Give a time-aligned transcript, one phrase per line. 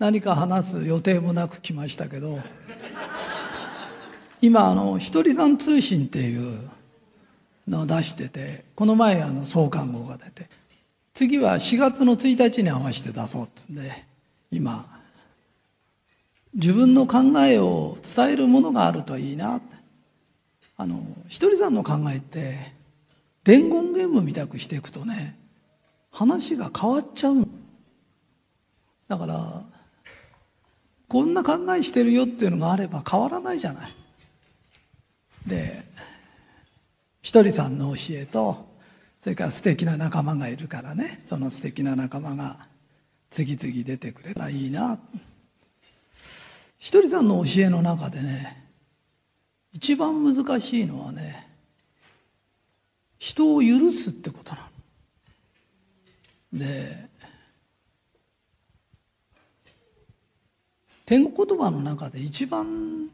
[0.00, 2.38] 何か話す予定もなく来ましたけど
[4.40, 6.70] 今あのひとりさん通信っていう
[7.68, 10.48] のを出しててこの前あの創刊号が出て
[11.12, 13.92] 次は4月の1日に合わせて出そうってんで
[14.50, 14.86] 今
[16.54, 19.60] 自分の考えを伝えるものがあるといいな。
[20.76, 20.98] あの
[21.28, 22.56] ひとりさんの考えって
[23.44, 25.38] 伝言ゲームみたくしていくとね
[26.10, 27.46] 話が変わっちゃう
[29.06, 29.62] だから
[31.10, 33.96] こんな考えしてるよっていうのがあれば変わらないじゃない。
[35.44, 35.82] で
[37.20, 38.68] ひとりさんの教えと
[39.20, 42.68] それから素敵な仲間がいるからねその素敵な仲間が
[43.30, 45.00] 次々出てくれたらいいな。
[46.78, 48.64] ひとりさんの教えの中でね
[49.72, 51.48] 一番難しいのはね
[53.18, 54.70] 人を許すってことな
[56.52, 56.60] の。
[56.60, 57.09] で
[61.10, 63.10] 天国言葉の中で一番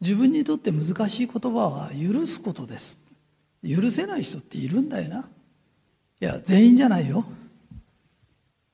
[0.00, 2.98] 自分にとって難しい言葉は許すことです。
[3.68, 5.28] 許せない人っているんだよな。
[6.20, 7.24] いや全員じゃないよ。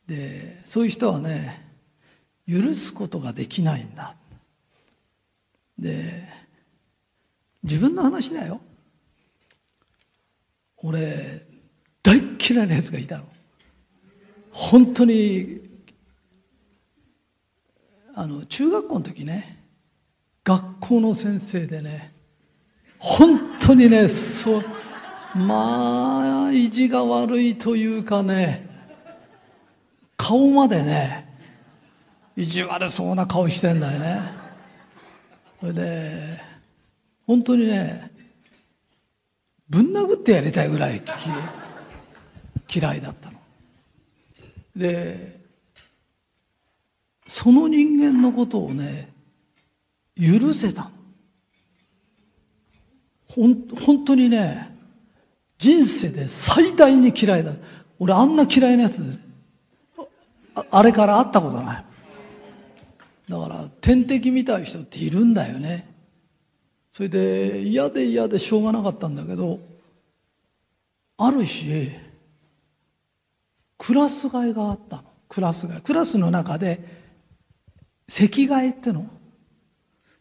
[0.06, 1.64] でそういう人はね
[2.46, 4.14] 許すことができないんだ。
[5.78, 6.22] で
[7.62, 8.60] 自分の話だよ。
[10.76, 11.46] 俺
[12.02, 13.24] 大嫌いなやつがいたの。
[14.50, 15.69] 本当に
[18.20, 19.64] あの中学校の時ね
[20.44, 22.12] 学校の先生でね
[22.98, 24.64] 本当にねそう
[25.34, 28.68] まあ意地が悪いというかね
[30.18, 31.34] 顔までね
[32.36, 34.20] 意地悪そうな顔してんだよね。
[35.58, 36.20] それで
[37.26, 38.10] 本当にね
[39.70, 41.02] ぶん殴ってやりたいぐらい
[42.68, 43.38] 嫌いだったの。
[44.76, 45.39] で
[47.30, 49.08] その人間のことをね
[50.16, 50.90] 許せた
[53.28, 54.76] ほん本当にね
[55.56, 57.52] 人生で最大に嫌いだ。
[58.00, 59.20] 俺あんな嫌いなやつ
[60.72, 61.84] あれから会ったことない。
[63.28, 65.86] だから天敵みたい人っているんだよね。
[66.92, 69.60] それで嫌で嫌でしょうがなかったんだけど
[71.16, 71.92] ある日
[73.78, 75.04] クラス替えがあったの。
[75.28, 75.80] クラス替え。
[75.80, 76.99] クラスの中で
[78.10, 79.06] 席替えっての？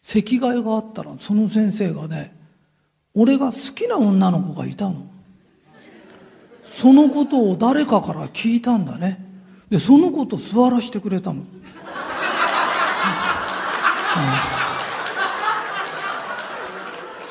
[0.03, 2.31] 席替えがあったらその先生がね
[3.15, 5.07] 俺が好きな女の子がいたの。
[6.63, 9.25] そのことを誰かから聞いたんだね。
[9.71, 11.43] でその子と座らせてくれたの、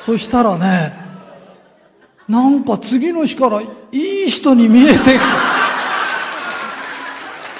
[0.03, 0.93] そしたらね
[2.27, 5.15] なんか次の日からいい人に見えて。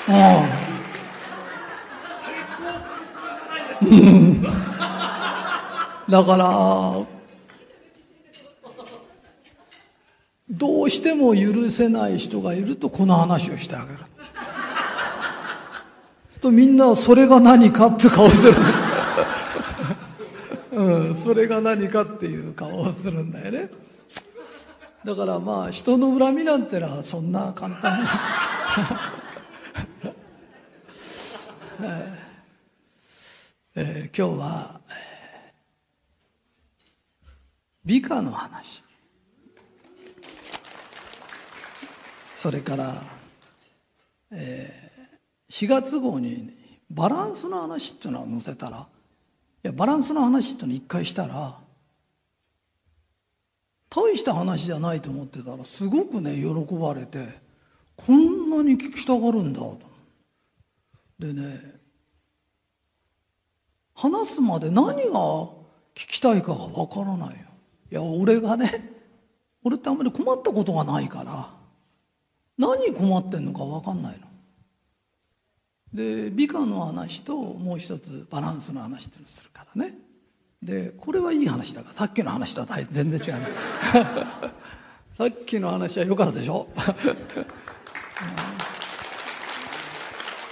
[0.09, 0.58] うん、
[6.09, 7.05] だから
[10.49, 13.99] どうしても許せない人がいるとこの話をしてあげる。
[16.41, 18.53] とみんなそれが何かって顔する。
[20.71, 23.69] うん、それが何かっていう顔をするんだよね。
[25.03, 28.07] だからまあ人の恨みなんてのはそんな簡単に。
[33.75, 35.08] えー、今日は、えー、
[37.89, 38.83] 美化の話
[42.35, 43.01] それから、
[44.29, 46.53] えー、4月号に
[46.91, 48.81] バランスの話っていうのを載せたらい
[49.63, 51.57] やバランスの話っていうのを一回したら
[53.89, 57.27] 大した話じゃないと思ってたらすごくね喜ばれて
[57.97, 59.79] こんなに聞きたがるんだと。
[61.17, 61.73] でね
[63.95, 65.49] 話すまで何が
[65.95, 67.48] 聞きたいかがわからないよ。
[67.91, 68.91] いや俺がね
[69.63, 71.49] 俺ってあんまり困ったことがないから
[72.57, 74.27] 何困ってんのか分かんないの。
[75.93, 79.95] で美化の話ともう一つバランスの話っていうのをするからね。
[80.61, 83.33] でこれはいい話だからさっきの話とは全然違う。
[85.17, 86.67] さっきの話は良かったでしょ？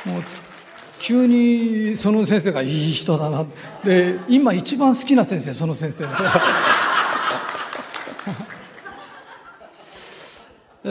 [0.06, 0.24] もう
[1.00, 3.46] 急にその先生がいい人だな。
[3.84, 6.08] で今一番好きな先生その先生え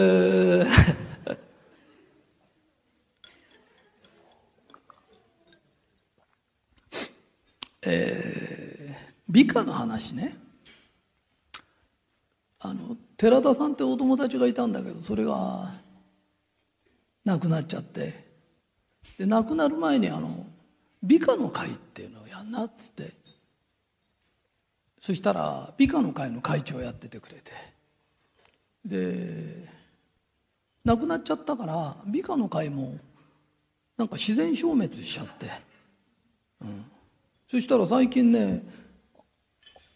[7.89, 10.37] えー、美化の話ね。
[12.59, 15.73] あの寺田さんってお友達がいたんだけどそれが
[17.25, 18.27] 亡くなっちゃって。
[19.19, 20.47] で亡くなる前にあの
[21.03, 23.13] 美化の会っていうのをやんなっつって。
[25.01, 27.53] そしたら美化の会の会長やっててくれて。
[28.85, 29.76] で
[30.87, 32.97] 亡くなっちゃったから美化の会も
[33.99, 35.51] なんか自然消滅しちゃって、
[36.61, 36.85] うん、
[37.51, 38.63] そしたら最近ね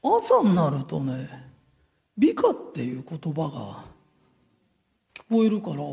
[0.03, 1.29] 朝になるとね
[2.19, 3.85] 美化っていう言葉が
[5.15, 5.85] 聞こえるから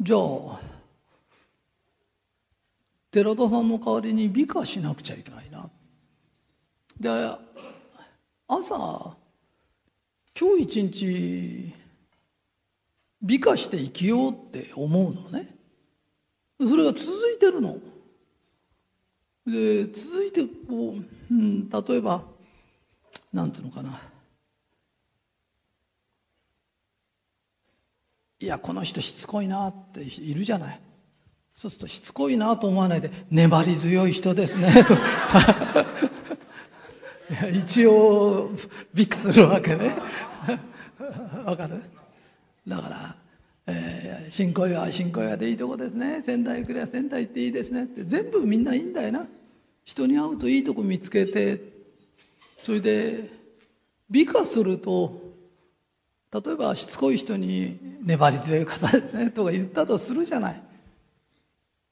[0.00, 0.60] じゃあ
[3.10, 5.68] 寺田さんの代わりに美化しなくちゃいけないな。
[7.00, 7.08] で
[8.46, 9.16] 朝
[10.38, 11.85] 今日一日
[13.26, 15.48] 美化して生きようって思うのね。
[16.60, 17.02] それが続
[17.34, 17.78] いてるの。
[19.46, 22.22] で続いてこう、うん、例えば
[23.32, 24.00] なんていうのかな。
[28.38, 30.80] いやこの人しつこいなっているじゃない。
[31.54, 34.72] そうするとしつこいなと思わないで粘り強い人ですね。
[34.84, 34.94] と。
[37.52, 38.50] 一応
[38.94, 39.94] びっくりするわけね。
[41.44, 41.82] わかる？
[42.66, 43.16] だから
[43.68, 46.22] えー、新小岩新小岩でいいとこですね。
[46.24, 47.84] 仙台行くりゃ仙台行っていいですね。
[47.84, 49.26] って全部みんないいんだよな。
[49.84, 51.60] 人に会うといいとこ見つけて
[52.62, 53.30] それで
[54.10, 55.20] 美化すると
[56.32, 59.30] 例えばしつこい人に粘り強い方ですね。
[59.30, 60.62] とか言ったとするじゃない。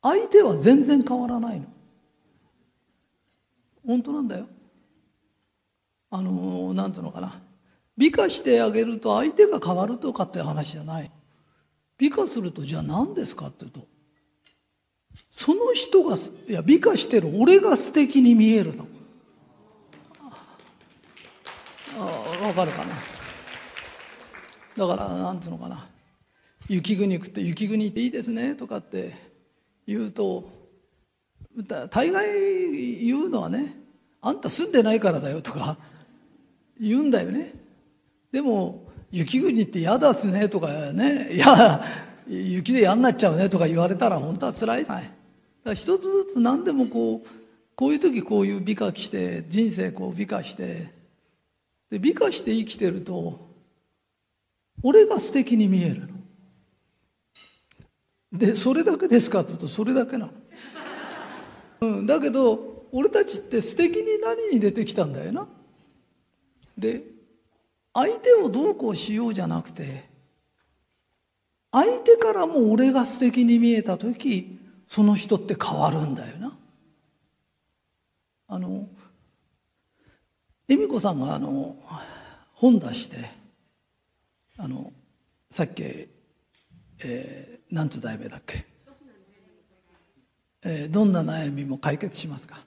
[0.02, 1.66] 相手は全然変わらないの。
[3.84, 4.46] 本当なんだよ。
[6.10, 7.42] あの何ていうのかな。
[7.96, 11.10] 美化してあげると相手が変わるとかっていう話じゃない。
[11.96, 13.86] 美化するとじゃあ何ですかっていうと
[15.30, 16.16] その人が
[16.48, 18.86] いや美化してる俺が素敵に見えるの。
[21.96, 22.94] ああ分かるかな。
[24.76, 25.88] だからなんつうのかな。
[26.68, 29.12] 雪国食って雪国っていいですねとかって
[29.86, 30.50] 言うと
[31.90, 33.76] 大概言うのはね
[34.20, 35.78] あんた住んでないからだよとか
[36.80, 37.52] 言うんだよね。
[38.34, 38.82] でも
[39.12, 41.34] 雪国って嫌だすねとかね。
[41.34, 41.84] いや
[42.26, 45.04] 雪で嫌になっちゃうねとか言われたら本当は辛いじゃない。
[45.04, 45.14] だか
[45.66, 47.28] ら一つずつ何でもこう
[47.76, 50.92] こういう時こういう美化して人生こう美化して。
[51.90, 53.38] で美化して生きてると
[54.82, 56.08] 俺が素敵に見えるの。
[58.32, 60.32] でそれだけですかって言うとそれだけなの、
[61.82, 65.46] うん、だけど俺たちって素敵に何に出てきたんだよな。
[66.76, 67.13] で
[67.94, 70.04] 相手をどうこうしようじゃなくて
[71.70, 74.58] 相手からも俺が素敵に見えた時
[74.88, 76.56] その人って変わるんだよな。
[78.46, 78.88] あの
[80.68, 81.76] 恵美子さんがあの
[82.52, 83.16] 本出して
[84.58, 84.92] あの
[85.50, 85.82] さっき、
[87.02, 88.64] えー、なんつ題名だっけ、
[90.62, 92.64] えー、どんな悩みも解決しますか？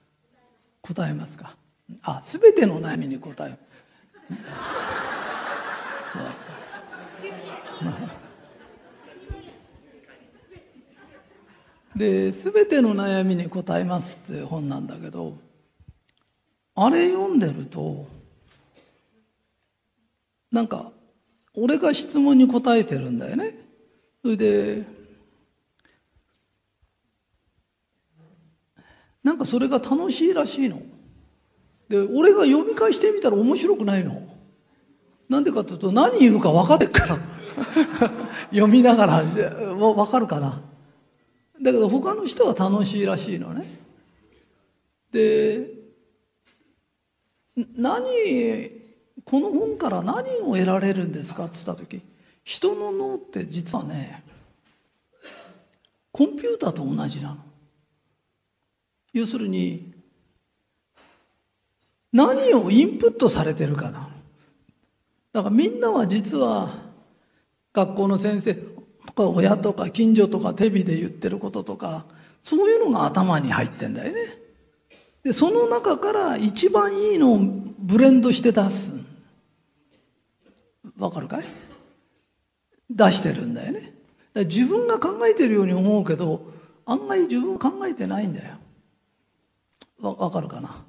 [0.82, 1.56] 答えますか？
[2.02, 3.58] あ全ての悩みに答える
[11.96, 15.36] で「すべての悩みに答えます」って本なんだけど
[16.74, 18.06] あれ読んでると
[20.50, 20.92] なんか
[21.54, 23.54] 俺が質問に答えてるんだよね。
[24.22, 24.84] それで
[29.24, 30.80] なんかそれが楽しいらしいの。
[31.88, 34.27] で俺が読み返してみたら面白くないの。
[35.28, 37.18] なんでかというと何言うか分かってっから。
[38.50, 40.62] 読みながら分かるかな。
[41.60, 43.78] だけど他の人は楽しいらしいのね。
[45.12, 45.70] で
[47.76, 48.04] 何
[49.24, 52.02] この本から何を得られるんですかって言った時
[52.44, 54.22] 人の脳って実はね
[56.12, 57.36] コンピューターと同じなの。
[59.12, 59.94] 要するに
[62.12, 64.17] 何をインプットされてるかな。
[65.38, 66.74] だからみんなは実は
[67.72, 72.06] 学校の先生とか親とか近所とかテレビで言ってることとか
[72.42, 74.20] そういうのが頭に入ってんだよね。
[75.22, 77.38] でその中から一番いいのを
[77.78, 78.94] ブレンドして出す。
[80.98, 81.44] わかるかい？
[82.90, 83.94] 出してるんだよね。
[84.34, 86.50] だ自分が考えてるように思うけど
[86.84, 88.56] 案外自分考えてないんだよ。
[90.02, 90.84] わかるかな？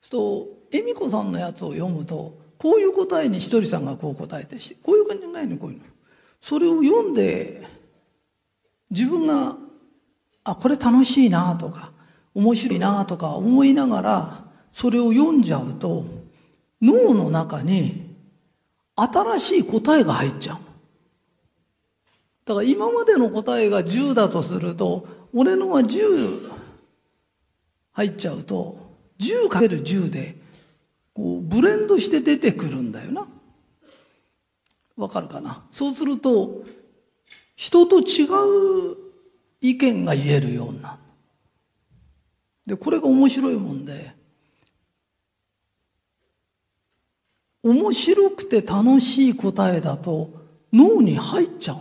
[0.00, 5.84] すると恵美子さんのやつを読むとこういう答えにひとりさんがこう答えてこういう考えにこういうの。
[6.40, 7.66] それを読んで
[8.90, 9.56] 自分が
[10.44, 11.92] あこれ楽しいなとか
[12.34, 16.04] 面白いなとか思いながらそれを読んじゃうと
[16.80, 18.14] 脳の中に
[18.96, 20.58] 新しい答えが入っちゃう
[22.46, 26.50] だから今までの答えが10だとすると俺のは10
[27.92, 28.78] 入っちゃうと、
[29.18, 30.39] 10かける10で、
[31.42, 33.28] ブレンドして出てくるんだよな。
[34.96, 35.64] わかるかな？
[35.70, 36.64] そうすると、
[37.56, 38.96] 人と違う
[39.60, 40.98] 意見が言えるようになる。
[42.66, 44.12] で、これが面白いもんで、
[47.62, 50.30] 面白くて楽しい答えだと
[50.72, 51.78] 脳に入っちゃう。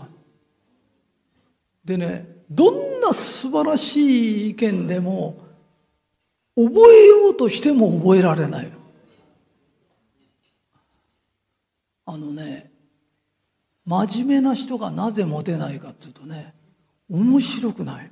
[1.86, 5.38] でね、どんな素晴らしい意見でも
[6.55, 8.78] 覚えようとしても覚えられないの。
[12.12, 12.72] あのね、
[13.86, 16.56] 真面目な人がなぜモテないかっていうとね、
[17.08, 18.12] 面白くない。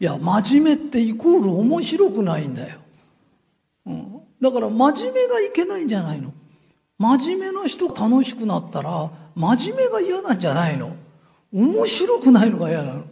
[0.00, 2.78] いや、真面目ってイコール面白くないんだよ。
[3.84, 4.20] うん。
[4.40, 6.32] だから真面目がいけないんじゃないの。
[6.98, 10.96] 真面目な人楽しくなったら、真面目が嫌なんじゃないの。
[11.52, 13.04] 面白くないのが嫌なの。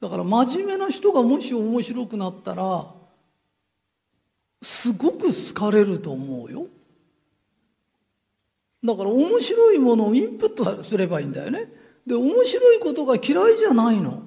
[0.00, 2.86] だから真面目な人がもし面白くなったら、
[4.62, 6.68] すごく好かれると思うよ。
[8.84, 11.72] だから面白いものをインプットすればいいんだよね。
[12.06, 14.22] で、面白いことが嫌いじゃないの。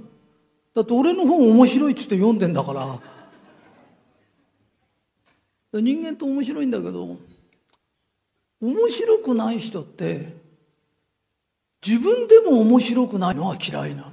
[0.73, 2.99] だって俺の本面白いって言って読んでんだから。
[5.81, 7.17] 人間って面白いんだけど、
[8.61, 10.35] 面白くない人って
[11.85, 14.11] 自分でも面白くないのは嫌いな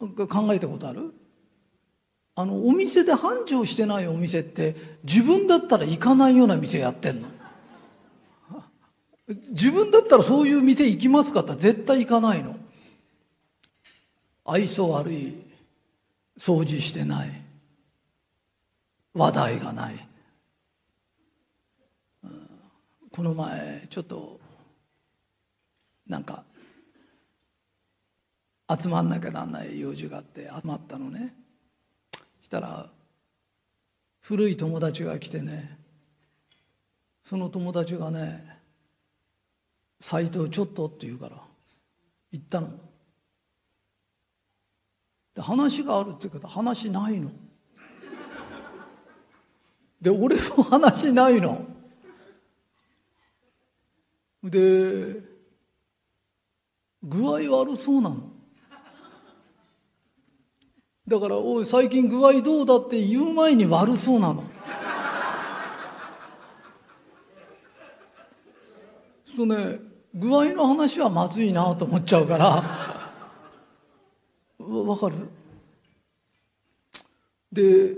[0.00, 0.26] の。
[0.26, 1.14] 考えたことある？
[2.36, 7.28] あの、お店で繁盛してないお店って自分だったら行かないような店やってんの。
[9.26, 12.56] 自分だったらそういう店行きますかって絶対行かないの。
[14.44, 15.34] 愛想悪い、
[16.38, 17.30] 掃除してない、
[19.14, 20.08] 話題がない。
[23.10, 24.40] この前ちょっと
[26.08, 26.42] なんか
[28.68, 31.32] 集まんなきゃなんない用事があって集まったのね
[32.42, 32.90] したら
[34.20, 35.78] 古い友達が来てね
[37.22, 38.53] その友達がね
[40.04, 41.42] 「斎藤ちょっと」って言うから
[42.30, 42.68] 行ったの。
[45.34, 47.32] で話があるって言うけど話ないの。
[50.02, 51.64] で俺も話ないの。
[54.42, 55.22] で
[57.02, 58.30] 具合悪そうなの。
[61.08, 64.44] だから「おい最近具合どうだ?」って言う前に悪そうなの。
[69.34, 69.93] そうね。
[70.14, 72.46] 具合の話はまずいなと思っちゃうから。
[74.58, 75.16] わかる？
[77.52, 77.96] で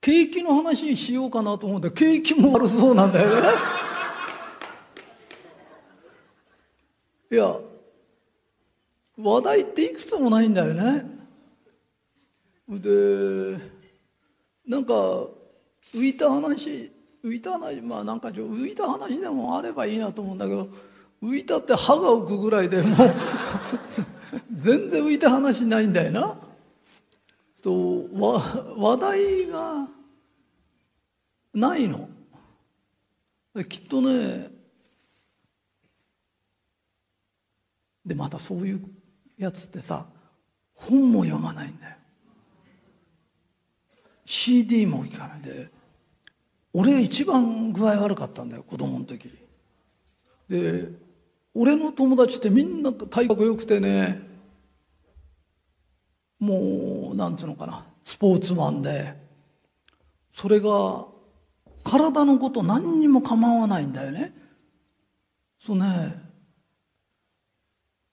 [0.00, 3.48] 景気の話にしようかなと思って景気も悪そうなんだよね。
[7.32, 7.56] いや
[9.18, 11.04] 話題っていくつもないんだよね。
[12.68, 13.58] で
[14.66, 14.94] なんか
[15.94, 16.90] 浮いた話
[17.24, 20.68] 浮いた話まあなんか浮いた話でもあればいいなと思うんだけど
[21.26, 23.14] 浮いたって歯が浮くぐらいでもう
[24.52, 26.38] 全然浮いた話ないんだよな。
[27.62, 28.06] と
[28.76, 29.88] 話題が
[31.52, 32.08] ないの。
[33.68, 34.50] きっとね
[38.04, 38.84] でまたそういう
[39.36, 40.06] やつってさ
[40.74, 41.96] 本も読まないんだよ。
[44.26, 45.70] CD も聞かないで
[46.72, 49.28] 俺一番具合悪かったんだよ子供の時。
[50.48, 51.05] で
[51.58, 54.20] 俺の友達ってみんな体格良くてね
[56.38, 59.14] もうなんつうのかなスポーツマンで
[60.32, 61.06] それが
[61.82, 64.34] 体のこと何にも構わないんだよね。
[65.58, 65.86] そうね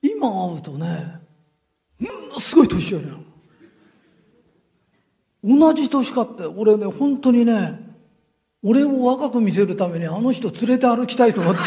[0.01, 1.19] 今会うとね
[1.99, 3.23] ものすごい年寄りなの。
[5.43, 7.77] 同じ年かって俺ね本当にね
[8.63, 11.59] 俺を若く見せるためにあの人連れて歩きたいと思って。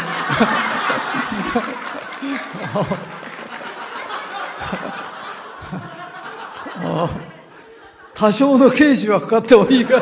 [2.73, 2.85] あ
[6.83, 7.09] あ。
[8.13, 9.99] 多少の刑事はかかってもいいが。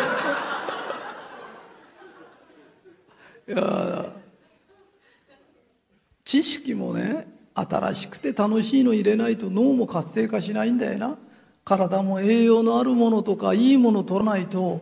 [3.48, 4.06] いや
[6.24, 11.18] 知識もね新しくて楽しいの入れないと脳も活性化しないんだよな。
[11.64, 14.82] 体も栄養のあるものとかいいもの取らないと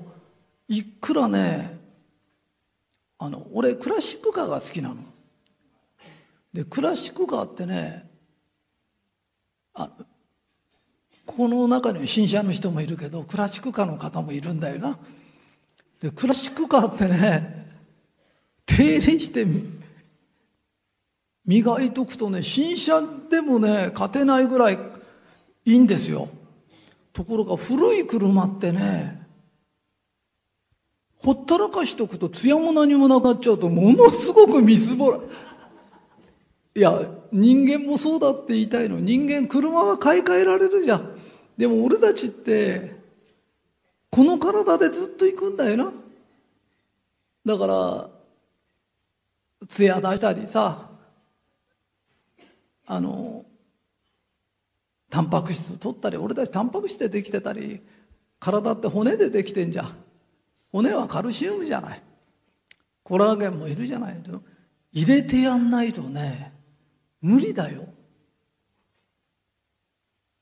[0.67, 1.79] いくらね
[3.17, 4.97] あの俺クラシックカーが好きなの。
[6.53, 8.09] でクラシックカーってね
[9.73, 9.89] あ
[11.25, 14.99] この中には新車の人もいるけどクラシックカーの方もいるんだよな。
[15.99, 17.65] でクラシックカーってね
[18.65, 19.45] 手入れして
[21.45, 24.77] 磨いとくとね新車でもね勝てないぐらい
[25.65, 26.29] いいんですよ。
[27.13, 29.25] ところが古い車ってね
[31.17, 35.19] ほったらかしとくと艶も何もなくなっちゃうとものすごくみすぼら
[36.75, 38.99] いや人間もそうだって言いたいの。
[38.99, 41.15] 人間車は買い替えられるじゃん。
[41.57, 42.95] でも俺たちって
[44.09, 45.93] この体でずっと行くんだよな。
[47.45, 48.09] だから
[49.67, 50.89] 艶出したりさ
[52.85, 53.45] あの
[55.09, 57.81] タンパク質取ったり俺たちタンパク質でできてたり
[58.39, 59.95] 体って骨でできてんじゃん。
[60.71, 62.01] 骨はカルシウムじゃない。
[63.03, 64.17] コラーゲンもいるじゃない。
[64.91, 66.52] 入れてやんないとね
[67.23, 67.87] 無理だよ。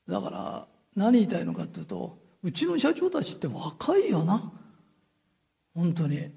[0.08, 4.52] だから何言いたいのかっていうとうちの社長たちって若いよな。
[5.74, 6.30] 本当に。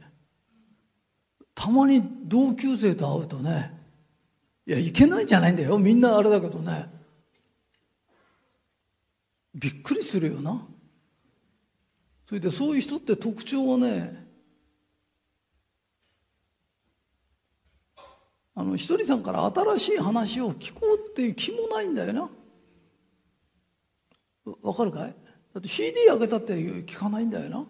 [1.56, 3.74] たまに同級生と会うとね
[4.68, 5.80] いやいけないんじゃないんだよ。
[5.80, 6.90] みんなあれだけどね。
[9.56, 10.64] びっくりするよな。
[12.28, 14.25] それでそういう人って特徴をね
[18.56, 22.30] あのひとりさんから新しい話を聞こうっていう気もないんだよな。
[24.62, 25.16] わかるかい？
[25.54, 27.66] だって CD 開けたって聞かないんだよな。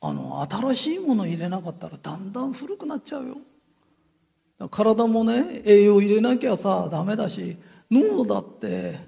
[0.00, 3.36] あの新しいもの入れなかったらだんだん古くなっちゃうよ。
[4.70, 7.56] 体もね栄養入れなきゃさダメだし
[7.90, 8.98] 脳だって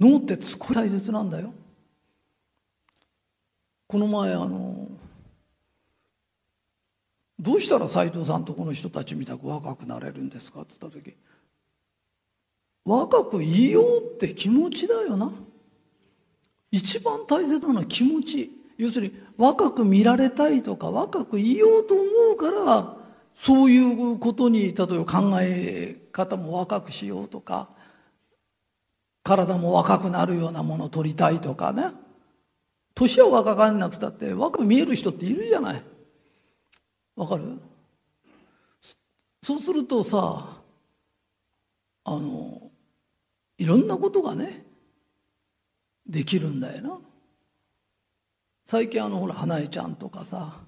[0.00, 1.52] 脳ってすごい大切なんだよ。
[3.86, 4.73] この前あの
[7.44, 10.62] どうしたら斎藤さんとこの人たちみたく若くなれるんですか？
[10.62, 11.14] って言った時
[12.86, 15.30] 若くいようって気持ちだよな。
[16.70, 18.50] 一番大切なのは気持ち。
[18.78, 22.02] 要するに若く見られたいとか若くいようと思
[22.34, 22.96] うから
[23.36, 27.68] そういうことに例えば考え方も若くしようとか
[29.22, 31.90] 体も若くなるようなものを取りたいとかね。
[32.94, 35.82] 年は若かんなくたって若く見える人っているじゃない。
[37.16, 37.44] わかる？
[39.42, 40.58] そうするとさ
[42.04, 42.70] あの
[43.58, 44.64] いろんなことがね
[46.06, 46.98] できるんだよな。
[48.66, 50.60] 最近あのほら花江ちゃんとかさ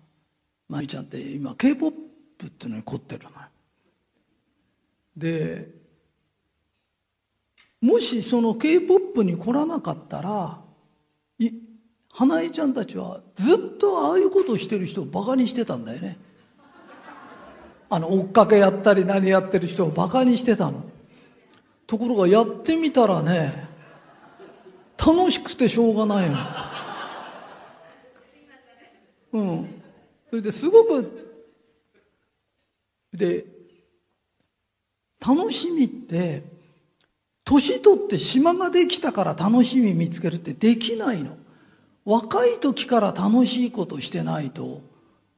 [0.68, 3.36] 舞ちゃんって今 k p o p っていうのに凝ってるのよ。
[5.16, 5.70] で
[7.80, 10.60] もしその k p o p に凝らなかったら
[12.10, 16.18] 花江ちゃんたちはずっとああいうことをしてる人をバカにしてたんだよね。
[17.88, 20.84] あの追っかけやったり何やってる人をバカにしてたの。
[21.86, 23.68] ところがやってみたらね
[24.98, 26.36] 楽しくてしょうがないの。
[29.34, 29.82] うん。
[30.30, 31.26] それですごく
[33.12, 33.44] で
[35.24, 36.44] 楽しみって
[37.44, 41.36] 年取って島ができたから楽しみ見つけるってできないの。
[42.04, 44.82] 若い時から楽しいことしてないと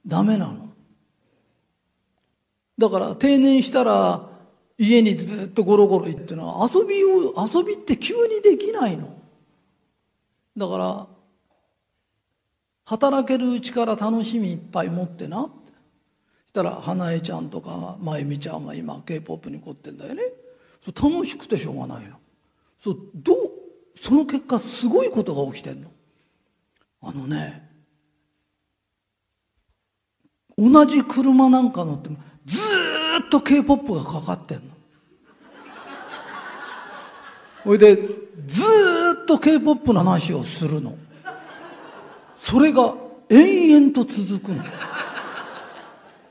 [0.06, 0.67] ダメなの。
[2.78, 4.28] だから定年したら
[4.78, 9.18] 家にずっとゴロゴロ行ってのは遊びを遊びって急にできないの。
[10.56, 11.06] だから
[12.84, 15.42] 働けるうちから楽しみいっぱい持ってな。
[15.42, 15.72] って
[16.46, 20.22] したら花江ちゃんとか真由美ちゃんは今 k p o p に凝ってんだよね。
[20.84, 22.16] そ楽しくてしょうがないの。
[22.82, 23.36] そうどう
[23.96, 25.90] その結果すごいことが起きてんの。
[27.02, 27.68] あのね
[30.56, 32.58] 同じ車なんか乗ってもず
[33.26, 34.62] っと k p o p がかかってんの。
[37.64, 37.96] ほいで
[38.46, 38.62] ず
[39.22, 40.96] っと k p o p の話をするの。
[42.38, 42.94] それが
[43.28, 44.64] 延々と続くの。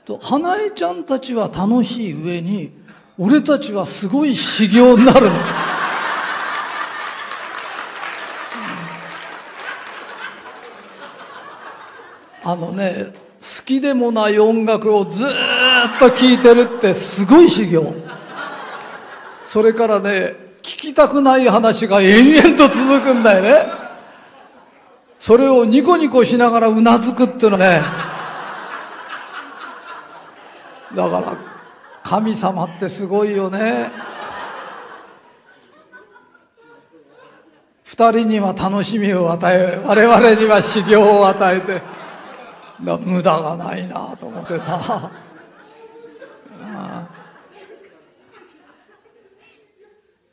[0.04, 2.72] と花江ちゃんたちは楽しい上に
[3.16, 5.32] 俺たちはすごい修行になるの。
[12.42, 15.57] あのね好きでもない音楽をずっと
[15.98, 17.94] 聴いてるってすごい修行。
[19.42, 23.72] それからね聞きたくない話が延々と続くんだよね。
[25.18, 27.80] それをニコニコしながらうなずくっていうのね
[30.94, 31.36] だから
[32.04, 33.90] 神様ってすごいよね。
[37.84, 41.82] 二人には楽しみを与え我々には修行を与えて
[42.78, 45.10] 無駄がないなと思ってさ。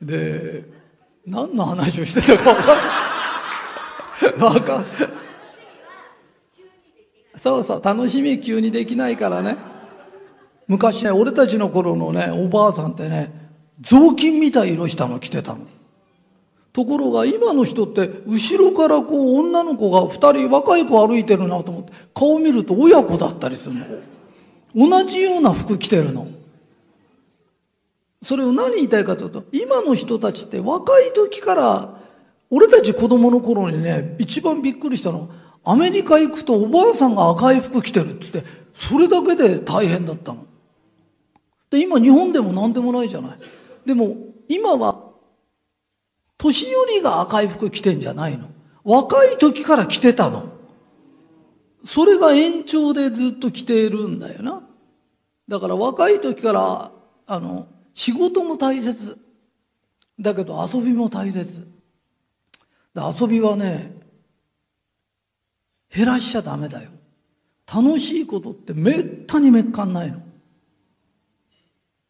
[0.05, 0.63] で
[1.25, 4.85] 何の話をしてたか分かん分かん
[7.41, 9.57] そうそう楽しみ急にできないからね
[10.67, 13.31] 昔ね俺たちの頃のねおばあさんってね
[13.81, 15.61] 雑巾みたい色したの着てたの
[16.71, 23.85] ところが今の人って後ろからこう女の子が二人若い子歩いてるなと思って顔見ると親子だったりするの。
[24.75, 26.27] 同じような服着てるの。
[28.25, 31.99] それを何言いたいかというと今の人たちって若い時から
[32.49, 40.47] 俺たち子供の頃にね一番びっくりしたのはアメリカ行くとおばあさんが赤い服着てるって言ってそれだけで大変だったの。
[41.69, 43.37] で今日本でも何でもないじゃない。
[43.85, 44.15] でも
[44.47, 45.11] 今は
[46.39, 48.49] 年寄りが赤い服着てんじゃないの。
[48.83, 50.49] 若い時から着てたの。
[51.85, 54.63] それが延長でずっと着ているんだよな。
[55.47, 56.91] だから若い時から、
[57.27, 59.17] あの、仕事も大切。
[60.19, 61.67] だけど遊びも大切。
[62.95, 63.95] 遊びはね、
[65.91, 66.91] 減らしちゃダメだよ。
[67.73, 70.21] 楽しいことってめったにめっかんないの。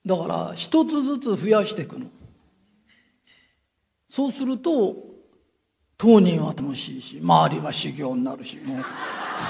[0.06, 2.08] だから一つずつ増やしていくの。
[4.10, 4.96] そうすると
[5.98, 8.86] 当人は楽しいし周りは修行になるしもう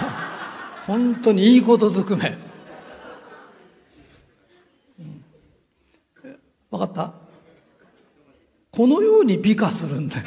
[0.87, 2.37] 本当にいいことずくめ、
[4.99, 5.23] うん、
[6.77, 7.13] 分かった？
[8.71, 10.25] このように美化するんだよ。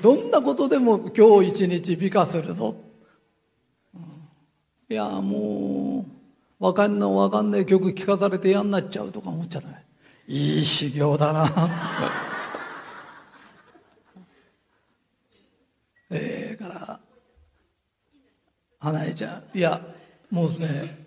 [0.00, 2.76] どんなことでも今日一日美化するぞ、
[4.88, 6.06] いやも
[6.60, 9.74] うわかんないわかんない曲聴かされて嫌になっちゃうとか思っちゃダメ。
[10.28, 11.44] いい修行だな
[16.12, 17.00] ええから
[18.80, 19.58] 花江ちゃん。
[19.58, 19.80] いや
[20.30, 20.98] もうね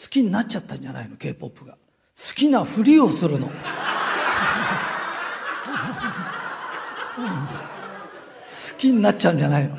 [0.00, 1.72] 好きになっちゃったんじゃないの k p o p が。
[1.72, 1.78] 好
[2.34, 3.52] きなふりをするの、好
[8.78, 9.76] きになっちゃうんじゃないの。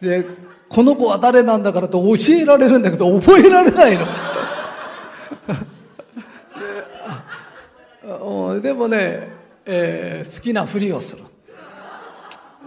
[0.00, 0.26] で
[0.68, 4.06] この子は誰なんだからと教えられるんだけど覚えられないの。
[8.60, 9.28] でもね、
[9.64, 11.24] えー、好きなふりをする。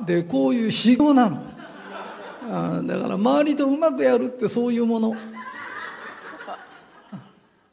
[0.06, 1.47] でこういう修行なの。
[2.48, 5.16] だから周りとうまくやるってそういうもの。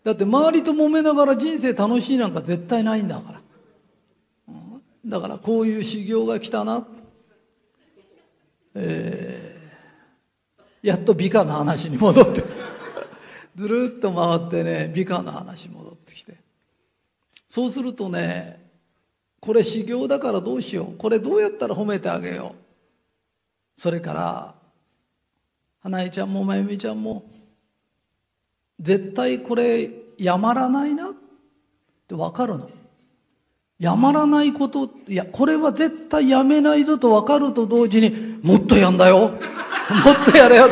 [0.05, 3.41] だって周りと揉めながら人生楽しいなんか絶対ないんだから。
[5.07, 6.87] だからこういう修行が来たな。
[8.75, 9.55] えー
[10.85, 12.57] やっと美化の話に戻ってきて
[13.57, 16.35] ずるっと回ってね美化の話戻ってきて。
[17.49, 18.71] そうするとね
[19.41, 20.97] これ修行だからどうしよう。
[20.99, 23.81] これどうやったら褒めてあげよう。
[23.81, 24.55] それから
[25.85, 27.25] 花江ちゃんもまゆみちゃんも。
[28.81, 31.13] 絶対これやまらないなっ
[32.09, 32.71] て分かるの。
[33.79, 39.29] やまらないこといやこれは絶対やめないぞと分かると同時にもっとやんだよ。
[39.29, 39.39] もっ
[40.25, 40.69] とやれよ。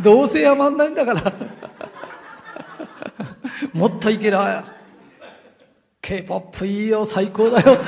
[0.00, 1.32] どうせやまんないんだから。
[3.74, 4.38] もっといける。
[6.00, 7.04] k p o p いいよ。
[7.04, 7.78] 最高だよ、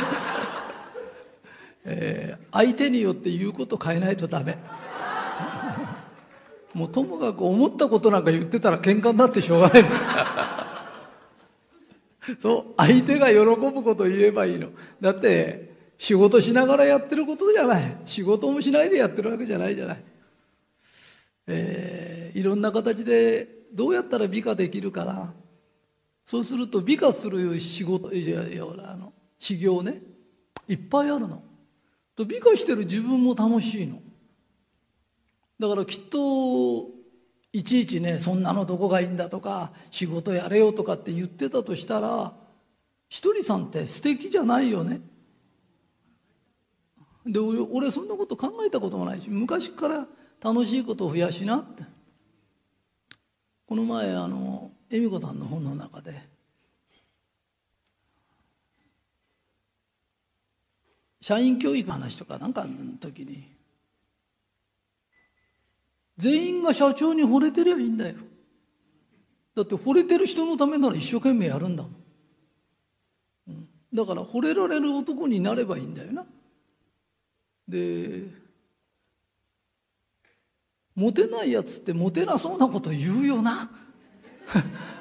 [1.86, 4.58] えー、相手によって言うこと変えないとダメ。
[6.74, 9.84] もうともかく思ったことなんか言ってたら喧嘩になってしょうがない。
[12.40, 14.70] そう相手が喜ぶことを言えばいいの。
[15.00, 17.96] だって仕事しながらやってることじゃない。
[18.04, 20.04] 仕事もしないでやってるわけじゃないじゃない、
[21.46, 25.32] えー、いろんな形でどうやったら美化できるかな。
[26.26, 30.00] そうすると美化する仕事いやいやあの修行ね。
[30.66, 31.42] いっぱいあるの。
[32.16, 34.00] と美化してる自分も楽しいの。
[35.58, 36.88] だからきっと
[37.52, 42.32] いちいちねそんなのどこがいいんだとか仕事やれよとかって言ってたとしたら
[43.08, 45.00] ひとりさんって素敵じゃないよね。
[47.26, 50.06] で俺そんなこと考えたこともないし昔から
[50.42, 51.84] 楽しいことを増やしなって。
[53.66, 56.28] この前あの恵美子さんの本の中で
[61.20, 63.53] 社員教育の話とかなんかの時に
[66.16, 68.14] 全員が社長に惚れてりゃいいんだよ。
[69.54, 76.26] だって惚れてる人のためなら一生懸命やるんだもん、だから惚れられる男になればいいんだよな。
[77.68, 78.24] で
[80.94, 83.70] モテないやつってモテなそうなこと言うよな。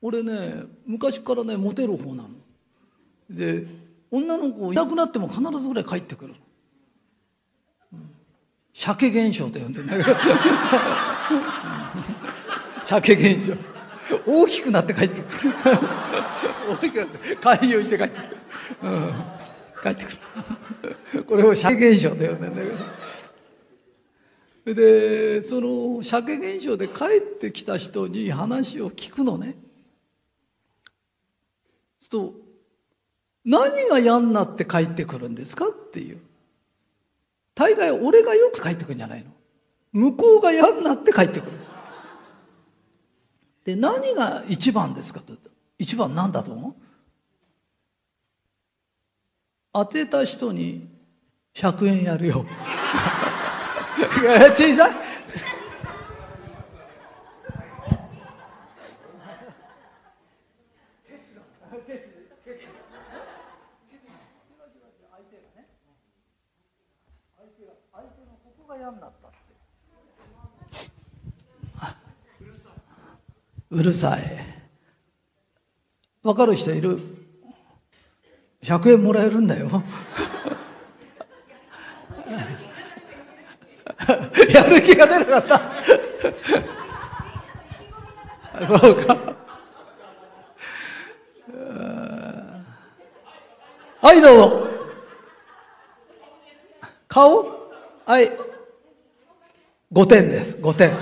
[0.00, 2.30] 俺ね昔からねモテる方なの。
[3.30, 3.66] で
[4.10, 6.34] 女の子いなくなっても必ずぐらい帰ってくる。
[7.92, 8.10] うん。
[8.72, 10.08] 鮭現象と呼んでんだけど。
[12.84, 13.54] 鮭現象。
[14.26, 15.54] 大きくなって帰ってくる。
[16.70, 18.28] 大きくなって開業して帰ってくる、
[18.82, 19.12] うん、
[19.82, 20.12] 帰ってく
[21.14, 21.24] る。
[21.24, 22.76] これを鮭現象で呼んでんだけど。
[24.74, 29.56] でその鮭現象で帰ってきた人に話を聞くのね。
[32.10, 32.34] と
[33.48, 36.20] 何が嫌になって帰ってくるんですかっていう。
[37.54, 39.30] 大概俺がよく帰ってくるんじゃないの。
[39.92, 41.52] 向こうが嫌になって帰ってくる。
[43.64, 45.32] で何が一番ですかと
[45.78, 46.74] 一番何だと思う？
[49.72, 50.86] 当てた人に
[51.54, 52.44] 100円やるよ。
[54.54, 55.07] 小さい。
[73.70, 74.22] うるさい。
[76.22, 76.98] わかる人いる
[78.62, 79.82] ？100円もらえるんだよ。
[84.52, 85.60] やる気が出なかった。
[88.78, 89.16] そうか。
[94.00, 94.68] はいどうぞ
[97.08, 97.44] 顔？
[98.06, 98.32] はい。
[99.92, 100.56] 5点です。
[100.56, 100.94] 5点。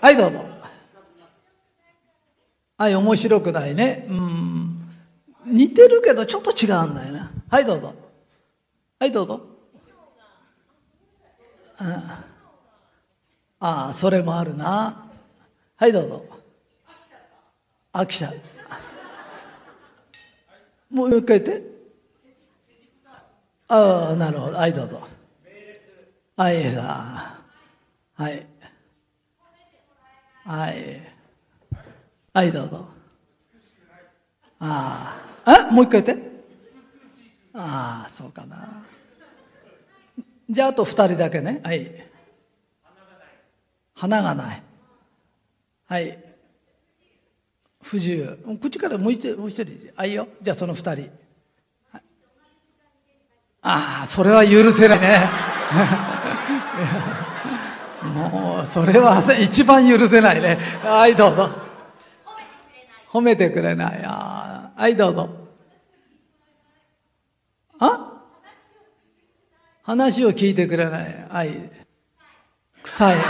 [0.00, 0.49] はいどうぞ
[2.80, 4.06] はい面白くないね。
[4.08, 4.88] うん。
[5.44, 7.30] 似てるけどちょっと違うんだよな。
[7.50, 7.94] はいどうぞ。
[8.98, 9.46] はいどうぞ。
[11.78, 12.24] あ
[13.60, 15.10] あそれもあるな。
[15.76, 16.24] はいどうぞ。
[17.92, 18.34] 飽きちゃう
[20.90, 21.62] もう一回言って。
[23.68, 24.56] ああなるほど。
[24.56, 25.02] はいどうぞ。
[26.34, 27.36] はいさ
[28.14, 28.46] はい。
[30.46, 31.19] はい。
[32.32, 32.86] はいどうぞ。
[34.60, 36.30] あああもう一回言って。
[37.54, 38.84] ああそうかな。
[40.48, 41.60] じゃああと二人だけね。
[41.64, 41.90] はい。
[43.94, 44.62] 花がない。
[45.88, 46.18] はい。
[47.82, 48.38] 不自由。
[48.60, 49.90] 口からもう一もう一人。
[49.96, 50.28] あいよ。
[50.40, 51.10] じゃあその二人。
[53.62, 55.28] ああそれは許せないね。
[58.14, 60.58] もうそれは一番許せないね。
[60.84, 61.69] はいどうぞ。
[63.12, 64.02] 褒めてくれない。
[64.04, 65.28] あはい、どうぞ。
[67.80, 68.22] あ
[69.82, 71.26] 話を聞いてくれない。
[71.28, 71.70] はい。
[72.82, 73.16] 臭い。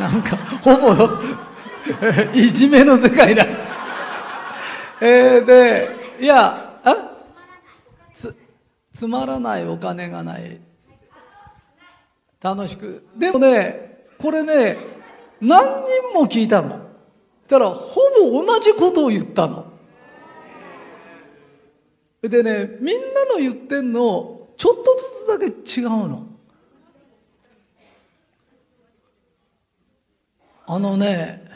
[0.00, 0.94] なんか、ほぼ、
[2.34, 3.44] いじめの世界だ。
[5.00, 5.88] えー、で、
[6.20, 6.96] いや、あ
[8.14, 8.34] つ、
[8.94, 10.60] つまらないお金がない。
[12.40, 13.06] 楽しく。
[13.16, 14.78] でもね、これね、
[15.40, 16.87] 何人も聞いたの。
[17.48, 19.66] たらほぼ同じことを言ったの。
[22.22, 24.82] でねみんなの言ってんのちょっと
[25.38, 26.26] ずつだけ違うの。
[30.66, 31.48] あのね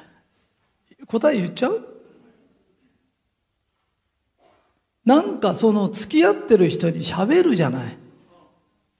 [1.07, 1.87] 答え言っちゃう？
[5.05, 7.99] なんかその付き合ってる人に喋るじゃない。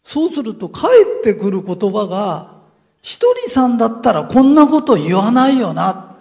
[0.05, 0.81] そうすると帰
[1.21, 2.61] ってくる言葉が、
[3.03, 6.12] 一人さんだったらこんなこと言わないよな。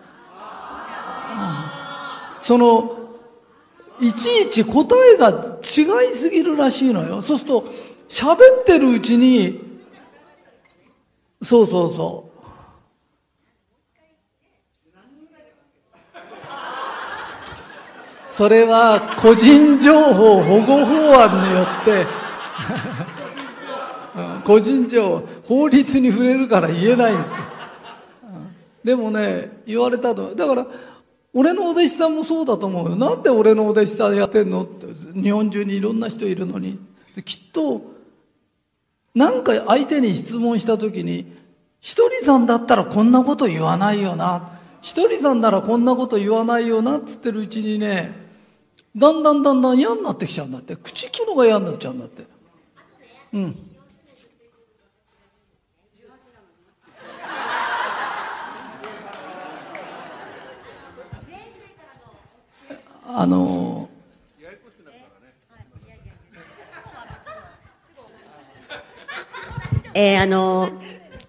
[2.41, 2.97] その
[3.99, 7.21] いちいち答えが違いすぎるらしいのよ。
[7.21, 7.65] そうすると
[8.09, 9.79] 喋ってるうちに
[11.41, 12.31] そうそうそう。
[18.27, 22.05] それは個人情報保護法案によって
[24.43, 27.35] 個人情報法律に触れるから言えないんです
[28.83, 30.33] でもね言われたの。
[30.33, 30.65] だから
[31.33, 32.95] 俺のお弟子さんもそうだと思うよ。
[32.95, 34.63] なんで俺のお弟子さんやってんの？
[34.63, 34.87] って。
[35.13, 36.79] 日本中にいろんな人いるのに。
[37.23, 37.81] きっと、
[39.15, 41.25] なんか相手に質問した時に、
[41.79, 44.59] 一人さんだったらこんなこと言わないよな。
[44.81, 48.13] 一人さんならこんなこと言わないよなっつってるうちにね、
[48.95, 50.75] だんだんだんだん嫌になってきちゃうんだって。
[50.75, 52.25] 口聞くのが嫌になっちゃうんだって。
[53.33, 53.70] うん。
[63.13, 63.89] あの
[69.93, 70.71] えー、あの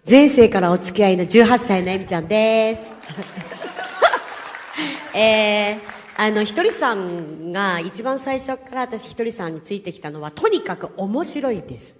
[0.08, 2.94] 前世からお付き合いの18歳のえみちゃんです。
[5.14, 5.80] えー、
[6.16, 11.96] あの、ひとりさんが一番最初から私ひとりさんについてきたのは、とにかく面白いです。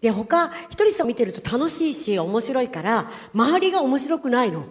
[0.00, 4.64] で、他、ひとりさんを見てると楽しいし面白いから、周りが面白くないの。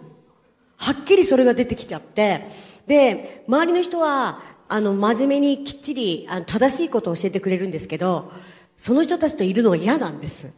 [0.78, 2.48] はっきりそれが出てきちゃって、
[2.88, 8.32] で、周りの人は、あの、真面目にきっちり、あの正しいことを教えてくれるんですけど、
[8.76, 10.50] その人たちといるのが嫌なんです。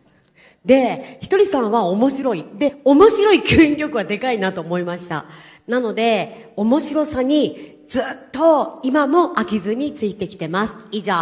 [0.65, 2.45] で、ひとりさんは面白い。
[2.57, 5.27] で、面白い吸引力はでかいなと思いました。
[5.67, 10.75] なので、面白さにずっと今も飽きずについてきてます。
[10.93, 11.15] 以上。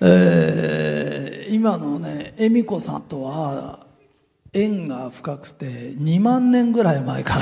[0.00, 3.85] えー今のね恵美子さんとは
[4.56, 7.40] 縁が深くて2万年ぐらい前から。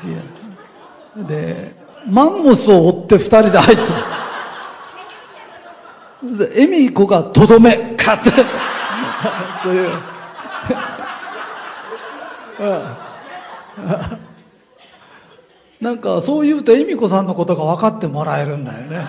[0.00, 1.74] 付き合いで
[2.06, 3.82] マンモスを追って2人で入って。
[6.46, 7.94] で恵美子がとどめ。
[7.96, 8.30] かって。
[9.62, 9.90] と いう
[15.80, 19.06] なんかそう言うと恵美子さんのことが分かってもらえるんだよね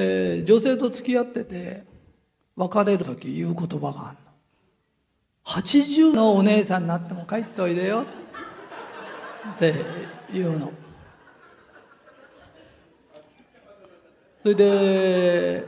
[0.00, 1.82] えー女性と付き合ってて
[2.54, 4.28] 別れる時言う言葉があるの。
[5.44, 8.04] 80のお姉さんになっても帰っておいでよ。
[9.56, 9.74] って
[10.32, 10.72] 言うの。
[14.42, 15.66] それで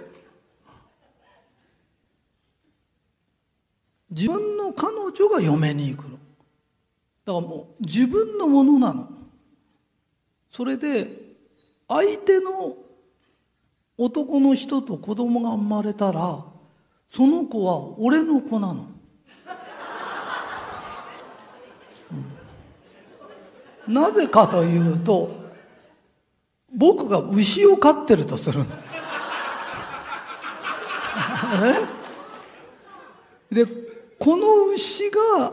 [4.11, 6.12] 自分の彼女が嫁に行くの。
[6.12, 6.21] だか
[7.27, 9.09] らもう自分のものなの。
[10.51, 11.09] それで
[11.88, 12.77] 相手の
[14.03, 16.43] 男の人と子供が生まれたら
[17.11, 18.87] その子は俺の子なの、
[23.87, 23.95] うん。
[23.95, 25.39] なぜかというと
[26.75, 28.67] 僕が牛を飼ってるとするの。
[33.53, 33.67] で
[34.19, 35.53] この牛が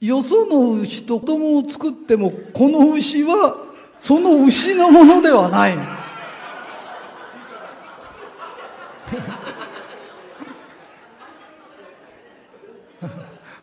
[0.00, 3.56] よその牛と子供を作ってもこの牛は
[3.98, 5.99] その牛のものではないの。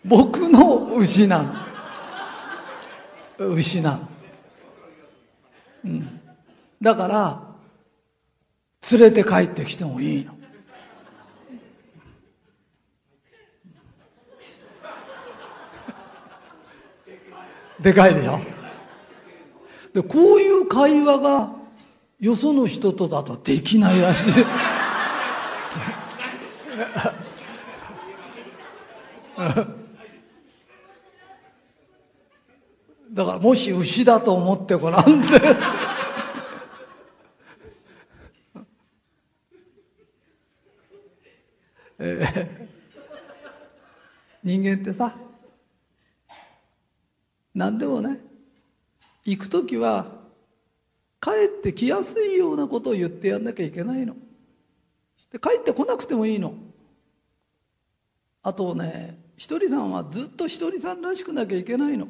[0.07, 1.43] 僕の牛な
[3.39, 4.07] の牛なの、
[5.85, 6.19] うん、
[6.81, 7.43] だから
[8.89, 10.37] 連れて帰ってきてもいいの。
[17.81, 18.39] でかいでしょ？
[19.93, 21.53] でこういう会話が
[22.19, 24.33] よその人とだとできないらしい。
[33.11, 35.41] だからもし牛だと思ってごらん って
[41.99, 42.59] え。
[42.63, 42.67] ー
[44.43, 45.13] 人間ってさ
[47.53, 48.19] 何でもね
[49.25, 50.05] 行く時は
[51.19, 54.15] 帰ってきやすいようなことを言ってやんなきゃいけないの。
[55.31, 56.53] で帰ってこなくてもいいの。
[58.41, 62.07] あとねひとりさんはずっとひとりさんらしくなきゃいけないの。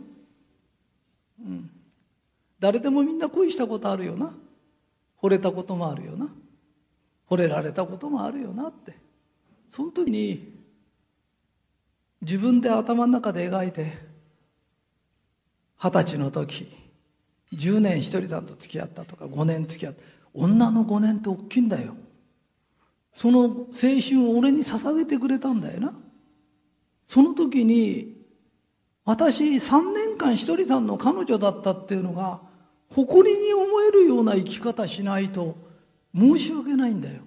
[1.39, 1.69] うん。
[2.59, 4.33] 誰でもみんな恋したことあるよな。
[5.21, 6.29] 惚れたこともあるよな。
[7.29, 8.95] 惚れられたこともあるよなって。
[9.69, 10.53] その時に
[12.21, 13.93] 自分で頭の中で描いて
[15.77, 16.71] 二十歳の時
[17.53, 20.01] 10年ひとりさんと付き合ったとか5年付き合った。
[20.33, 21.95] 女の5年って大きいんだよ。
[23.13, 25.97] その青春を俺に捧げてくれたんだよな。
[27.07, 28.15] その時に
[29.05, 32.41] 私3年間ひとりさんの彼女だったっていうのが
[32.93, 35.55] 誇りに思えるような生き方しないと
[36.15, 37.21] 申し訳ないんだよ。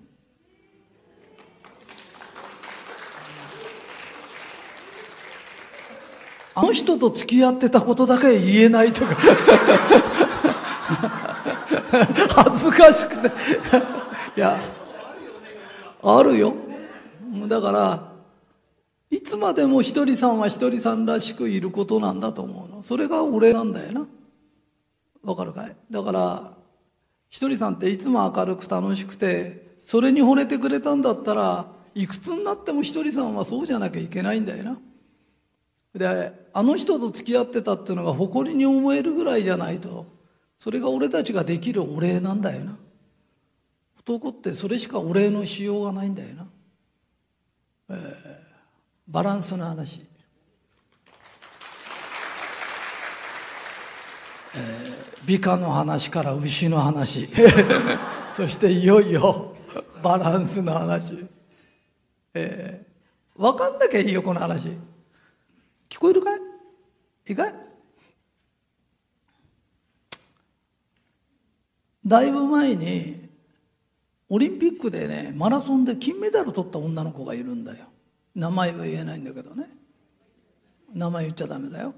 [6.55, 9.17] あの人と付き合ってたことだけ言えないとか。
[11.91, 13.29] 恥ずかしくて。
[14.37, 14.59] いや
[16.03, 16.55] あるよ。
[17.47, 18.10] だから
[19.11, 22.83] いつまでもひとりさんはひとりさんらしくいることなんだと思うの。
[22.85, 24.09] それが俺なんだよな。
[25.23, 25.77] わかるかい？
[25.91, 26.53] だから
[27.29, 34.79] ひとりさんっていつも明るく楽しくてそれに惚れてくれたんだったらいくつになってもひとりさんはそうじゃなきゃいけないんだよな。
[35.93, 40.07] であの人と付き合ってたっていうのが誇りに思えるぐらいじゃないと
[40.59, 42.77] それが俺たちができるお礼なんだよな。
[43.99, 46.47] 男ってそれしかお礼のしようがないんだよな、
[47.91, 48.50] えー
[49.11, 50.07] バランスの話、
[54.55, 57.29] えー美化の話から牛の話。
[58.35, 59.55] そしていよいよ
[60.03, 61.27] バランスの話、
[62.35, 62.91] えー
[63.41, 64.69] 分かんなきゃいいよこの話。
[65.89, 66.41] 聞こえるかい？
[67.29, 67.55] いいかい
[72.07, 73.29] だいぶ前に
[74.29, 77.87] オリンピックでねマラソンで金メダル取った女の子がいるんだよ。
[78.41, 79.69] 名前は言えないんだけどね。
[80.95, 81.95] 名前言っちゃダメだよ。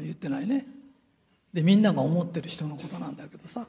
[0.00, 0.66] 言ってないね。
[1.54, 3.66] でみんなが思ってる人のことなんだけどさ。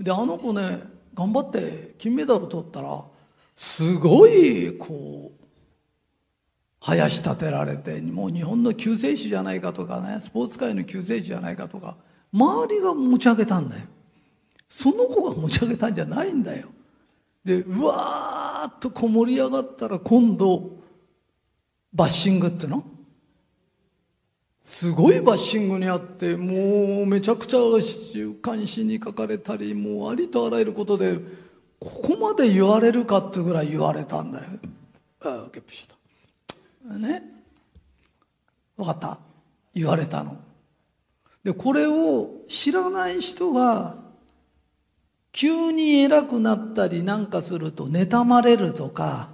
[0.00, 0.82] であの子ね
[1.14, 3.04] 頑張って金メダル取ったら
[3.54, 5.44] すごいこう
[6.80, 11.96] 林立てられてもう日本の救世主じゃないかとかねスポーツ界の救世主じゃないかとか
[12.32, 13.82] 周りが持ち上げたんだよ。
[14.68, 16.68] その子が持ち上げたんじゃないんだよ。
[17.44, 20.70] でうわーっとこう盛り上がったら今度
[21.92, 22.84] バッシングっての？
[24.64, 31.18] すごいバッシングにあってもうめちゃくちゃ週刊誌に書かれたりもうありとあらゆることで
[31.80, 34.50] ここまで言われるかってぐらい言われたんだよ。
[35.20, 35.88] ああゲップし
[36.84, 36.98] た。
[36.98, 37.22] ね？
[38.76, 39.18] 分かった。
[39.74, 40.36] 言われたの。
[41.42, 43.96] でこれを知らない人が
[45.32, 49.30] 急に偉くなったりなんかすると妬まれるとか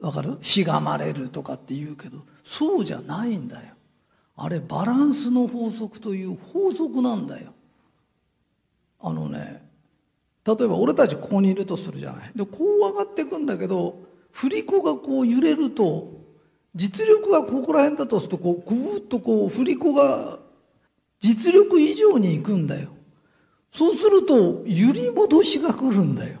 [0.00, 0.38] わかる？
[0.42, 3.74] しがまれるとかって言うけどそうじゃないんだよ。
[4.36, 7.52] あれバランスの法則という法則なんだよ。
[9.00, 9.68] あのね
[10.44, 12.30] 例えば俺たちここにいるとするじゃない。
[12.34, 14.00] でこう上がっていくんだけど
[14.32, 16.20] 振り子がこう揺れると
[16.74, 20.38] 実力がここら辺だとするとこうぐーっとこう振り子が
[21.20, 22.88] 実力以上にいくんだよ。
[23.72, 26.40] そうすると揺り戻しが来るんだよ。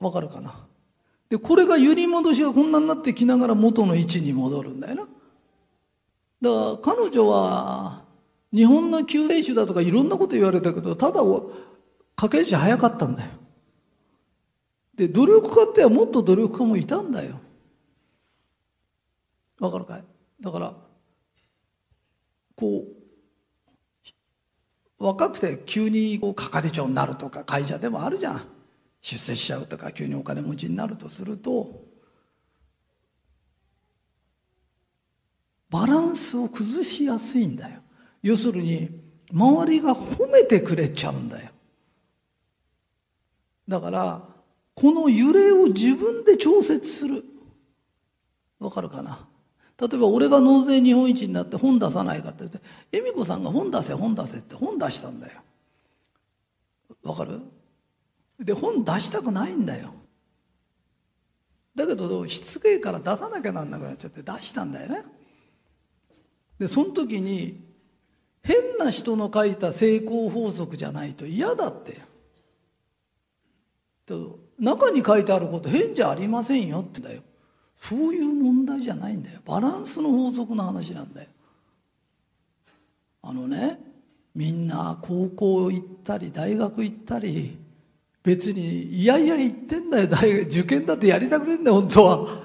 [0.00, 0.66] わかるかな？
[1.30, 5.02] でこれが揺り戻しがこんなになってきながら元の位置に戻るんだよな。
[5.02, 5.08] だ
[6.76, 8.02] から彼女は
[8.52, 11.22] 日本の救世主だとかいろんなこと言われたけどただ
[12.16, 13.30] 駆け足早かったんだよ。
[14.96, 17.40] で努力家ってはもっと努力家もいたんだよ。
[19.60, 20.04] わかるかい？
[20.40, 20.74] だから
[22.56, 23.01] こう
[25.02, 28.42] 若くて急に係長になるとか会社でもあるじゃん。
[29.00, 31.82] 出世しちゃうとか急にお金持ちになるとすると
[35.70, 37.80] バランスを崩しやすいんだよ。
[38.22, 38.90] 要するに
[39.32, 41.50] 周りが褒めてくれちゃうんだよ。
[43.66, 44.22] だから
[44.74, 47.24] この揺れを自分で調節する。
[48.60, 49.26] わかるかな？
[49.80, 52.60] 例えば俺が納税日本一になって本出さないかって言って
[52.92, 55.40] 恵美子さんが本出せ本出せって本出したんだよ。
[57.02, 57.40] わかる？
[58.38, 59.94] で本出したくないんだよ。
[61.74, 65.02] だけどしつけから出さなきゃなんなくなっちゃって出したんだよね。
[66.58, 67.64] でその時に
[68.42, 72.00] 変な人の書いた成功法則じゃないと嫌だって。
[74.58, 77.22] 中に書いてあること変じゃありませんよってだよ。
[77.82, 79.40] そういう問題じゃないんだよ。
[79.44, 81.28] バランスの法則の話なんだよ。
[83.22, 83.80] あのね
[84.36, 87.58] みんな高校行ったり大学行ったり
[88.22, 90.06] 別にいやいや言ってんだよ。
[90.06, 92.42] 大学受験だってやりたくねえんだよ本当は。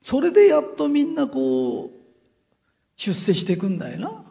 [0.00, 1.90] それでやっとみんなこう
[2.94, 4.22] 出世していくんだよな。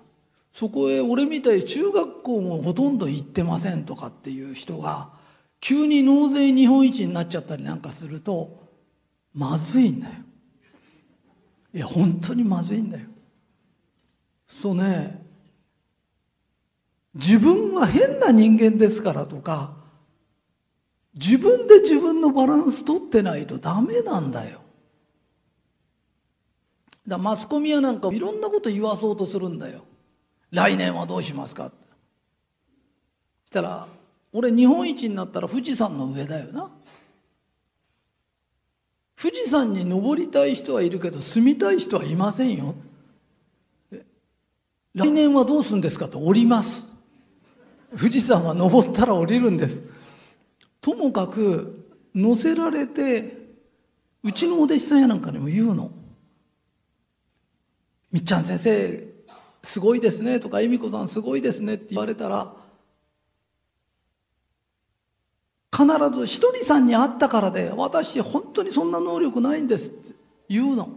[0.53, 5.12] そこへ俺みたい中学校もほとんど行ってませんとかっていう人が
[5.63, 8.67] 急に納税日本一になっちゃったりなんかすると
[9.33, 10.13] まずいんだよ。
[11.73, 13.05] いや本当にまずいんだよ。
[14.45, 15.25] そうね。
[17.15, 19.77] 自分は変な人間ですからとか
[21.13, 24.59] 自分で自分のバランス取ってないとダメなんだよ。
[27.07, 29.85] だマスコミはなんかいろんなこと言わそうとするんだよ。
[30.51, 31.77] 来年はどうしますかって。
[33.45, 33.87] したら
[34.33, 36.71] 俺日本一になったら富士山の上だよな。
[39.15, 42.75] 富士山に登りたい人はいるけど住みたい人はいませんよ。
[44.95, 46.85] 来年はどうするんですかと降ります。
[47.97, 49.83] 富士山は登ったら降りるんです。
[50.81, 53.37] ともかく乗せられて
[54.23, 55.91] うちのお弟子さんやなんかにも言うの。
[58.11, 59.07] みっちゃん先生
[59.63, 62.53] すごいですねとか恵美子さんすごいですねって言われたら
[65.75, 70.13] 必ずひとりさんに会ったからで私本当にそんな能力ないんですって
[70.47, 70.89] 言うの。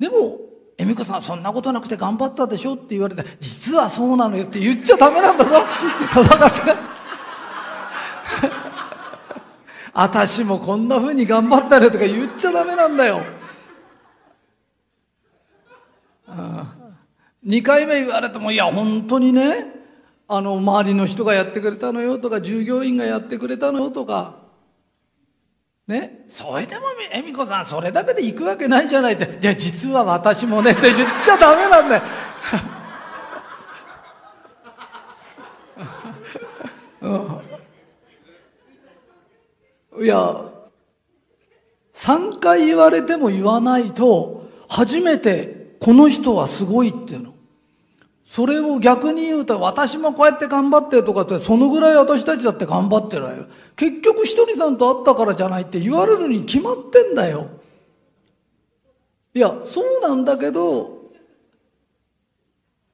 [0.00, 0.40] でも
[0.76, 5.50] 恵美子さんそんなことなくて頑張ったでしょって言われて実はそうなのよって言っちゃダメなんだぞ。
[6.14, 6.76] 分かった
[9.92, 13.20] 私もこんなふうに頑張ったねとか言っちゃダメなんだよ。
[17.46, 19.79] 2回目言われてもいや本当にね
[20.32, 24.36] あの周りの人がやってくれたのよとか従業員がやってくれたのよとか。
[25.88, 26.22] ね？
[26.28, 29.38] それでも恵美子さんそれだけで行くわけないじゃないって。
[29.40, 32.02] じゃあ実は私もねって言っちゃダメなんだよ。
[40.00, 40.44] いや、
[41.92, 47.34] 3回言われても言わないと、初めてこの人はすごいっていうの。
[48.30, 53.46] それを逆に言うと、私もこうやって頑張ってとかって、そのぐらい私たちだって頑張ってるわよ。
[53.74, 57.48] 結局ひとりさんと会ったからじゃないって言われるに決まってんだよ。
[59.34, 61.10] いや、そうなんだけど、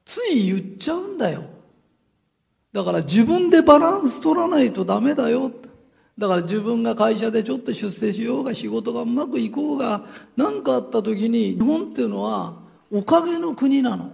[0.07, 1.45] つい言っちゃうんだよ。
[2.72, 5.53] だから自分でバランス取らないとダメだよ。
[6.16, 12.55] だから自分が会社でちょっと出世しようが仕事がうまくいこうが何かあった時に日本っていうのは
[12.91, 14.12] おかげの国なの。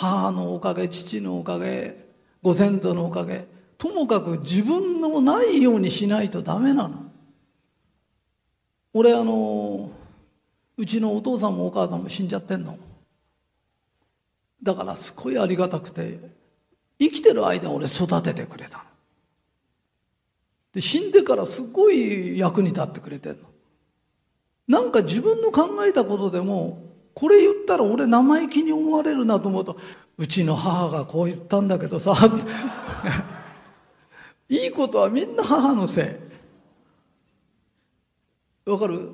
[0.00, 2.06] 母のおかげ、父のおかげ、
[2.40, 3.46] ご先祖のおかげ。
[3.76, 7.12] ともかく自分のないようにしないとダメなの。
[8.94, 9.90] 俺あの、
[10.78, 12.78] うちのお父さんもお母さんも死んじゃってんの。
[14.62, 16.18] だからすごいありがたくて、
[16.98, 18.84] 生きてる間俺育ててくれたの。
[20.72, 23.40] で、死んでからすごい役に立ってくれてんの。
[24.66, 26.89] なんか自分の考えたことでも、
[27.20, 29.76] これ言ったら俺生意気に思われるなと思うと、
[30.16, 32.14] うちの母がこう言ったんだけどさ、
[34.48, 36.18] いいことはみんな母のせ
[38.66, 38.70] い。
[38.70, 39.10] わかる？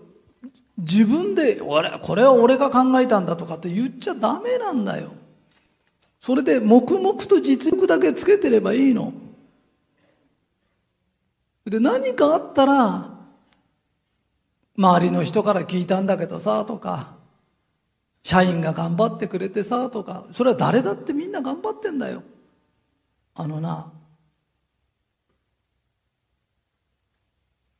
[0.79, 5.13] 自分で、俺、これは俺が考えたんだとかって言っちゃダメなんだよ。
[6.21, 9.13] それで黙々と実力だけつけてればいいの。
[11.65, 13.11] で、何かあったら、
[14.79, 17.16] 周りの人から聞いたんだけどさ、とか、
[18.27, 22.25] 社員が頑張ってくれてさ、とか、それは誰だってみんな頑張ってんだよ。
[23.37, 23.93] あのな、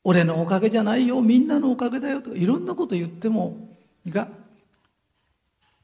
[0.05, 3.57] 俺のおかげじゃないよ、みんなのおかげだよ、とか、いろんなこと言っても、
[4.07, 4.29] が、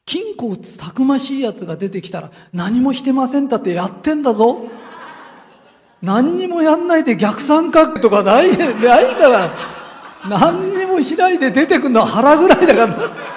[0.06, 4.66] 金庫打つたくましいやつが出てきたら、何もしてませんだってやってんだぞ。
[6.00, 9.50] 何にもやんないで逆三角とかない、ないんだから。
[10.26, 13.33] 何にもしないで出てくるのは腹ぐらいだから。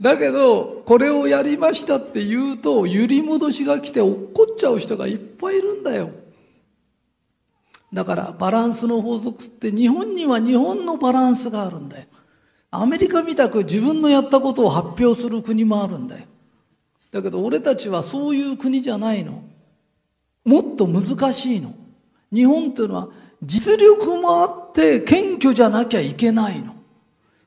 [0.00, 6.10] だけど、これをやりましたって言うと、揺り戻しが来て落っこっちゃう人がいっぱいいるんだよ。
[7.92, 12.06] だからバランスの法則って日本には日本のバランスがあるんだよ。
[12.72, 16.26] アメリカみたく自分のやったことを発表する国もあるんだよ。
[17.12, 19.44] だけど俺たちはそういう国じゃないの。
[20.44, 21.72] もっと難しいの。
[22.32, 23.08] 日本っていうのは
[23.44, 26.74] 実力もあって謙虚じゃなきゃいけないの。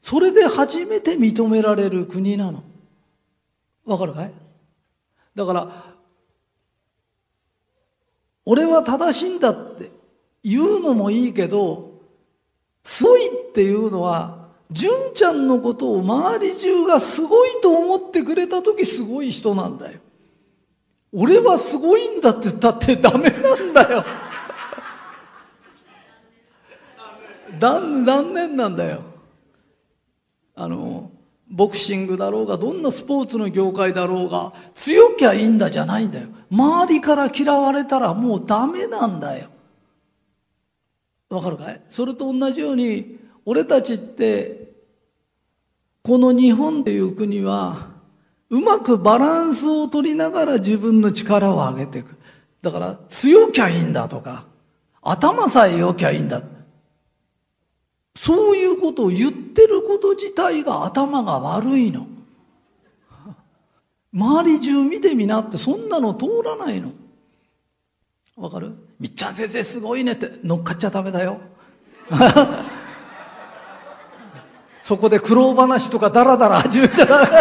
[0.07, 2.63] それで初めて認められる国なの。
[3.85, 4.31] わかるかい？
[5.35, 5.67] だから、
[8.45, 9.91] 俺は正しいんだって
[10.45, 11.99] 言うのもいいけど、
[12.85, 19.99] すごいっていうのは、純ちゃんのことを周り中がすごいと思ってくれた時すごい人なんだよ。
[21.11, 24.05] 俺はすごいんだって言ったってダメなんだよ。
[27.59, 29.01] 残念なんだよ。
[30.59, 31.11] あの、
[31.49, 36.27] ボクシングだろうが、どんなスポーツの業界だろうが、強きゃいいんだじゃないんだよ。
[36.51, 39.49] 周りから嫌われたらもうダメなんだよ。
[41.29, 41.81] わかるかい？
[41.89, 44.73] それと同じように、俺たちって、
[46.01, 47.89] この日本という国は、
[48.49, 52.17] うまくバランスを取りながら自分の力を上げていく。
[52.61, 54.45] だから、強きゃいいんだとか、
[55.03, 56.41] 頭さえ良きゃいいんだ。
[58.17, 62.07] そういうことを言ってること自体が頭が悪いの。
[64.11, 66.93] 周り中見てみなってそんなの通らないの。
[68.35, 68.73] わかる？
[68.99, 71.39] みっちゃん先生すごいねって乗っかっちゃダメだよ。
[74.81, 77.27] そこで苦労話とかダラダラ始めちゃダメ。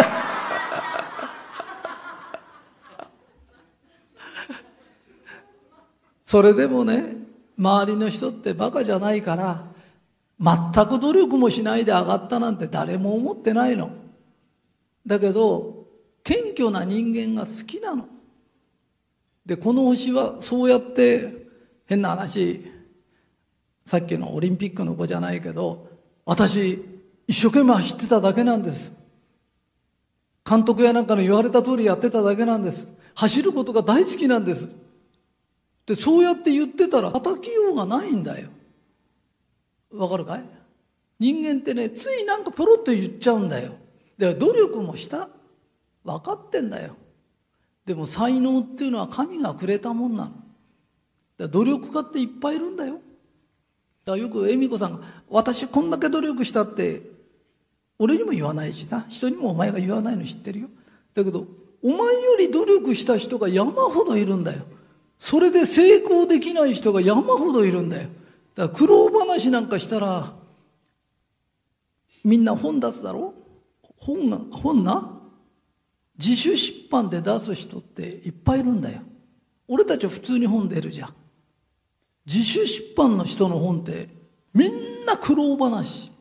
[6.23, 7.15] それでもね、
[7.57, 9.75] 周りの人ってバカじゃないから、
[10.39, 13.91] 全く努力もしないで上がったなんて誰も思ってないの。
[15.05, 15.87] だけど、
[16.23, 18.07] 謙虚な人間が好きなの。
[19.45, 21.47] で、この星はそうやって
[21.85, 22.65] 変な話、
[23.85, 25.87] さっきのオリンピックの子じゃないけど、
[26.25, 26.83] 私、
[27.27, 28.93] 一生懸命走ってただけなんです。
[30.47, 32.93] 監督やなんかの言われた通りやってただけなんです。
[33.15, 34.77] 走ることが大好きなんです。
[35.85, 38.49] で、そうやって言ってたら叩きようがないんだよ。
[39.93, 40.43] わかるかい？
[41.19, 43.73] 人間ってね、ついなんかポロッと言っちゃうんだよ。
[44.17, 45.29] で、努力もした。
[46.03, 46.95] 分かってんだよ。
[47.85, 50.31] でも才能っていうのは神がくれたもんなの。
[51.37, 52.95] だ努力家っていっぱいいるんだよ。
[54.05, 57.01] だからよく恵美子さんが、私こんだけ努力したって、
[57.99, 59.05] 俺にも言わないしな。
[59.09, 60.67] 人にもお前が言わないの知ってるよ。
[61.13, 61.47] だけど、
[61.81, 64.63] お前より努力した人が山ほどいるんだよ。
[65.19, 68.09] それで成功できない人が山ほどいるんだよ。
[68.57, 70.33] だから苦労話なんかしたら、
[72.23, 73.35] みんな本出すだろ？
[73.97, 75.21] 本が、本な？
[76.17, 79.01] 自主出版で出す人っていっぱいいるんだよ。
[79.67, 81.13] 俺たちは普通に本出るじゃん。
[82.25, 84.09] 自主出版の人の本って
[84.55, 86.11] みんな苦労話。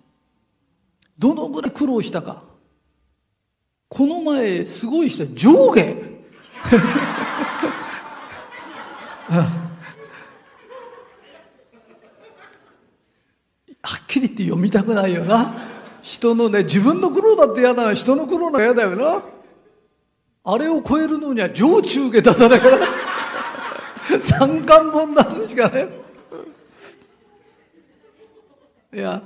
[1.18, 2.45] どのぐらい苦労したか。
[3.89, 5.97] この前すごい人上下
[13.87, 15.55] はっきり言って読みたくないよな。
[16.03, 19.22] 人のね、自分の苦労だって嫌だ人の苦労が嫌だよな。
[20.45, 22.78] あれを超えるのには上中下出さなきゃ
[24.20, 25.89] 三冠本出すしかね。
[28.93, 29.22] いや、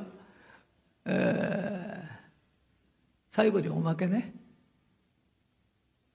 [1.07, 4.35] えー、最後におまけね。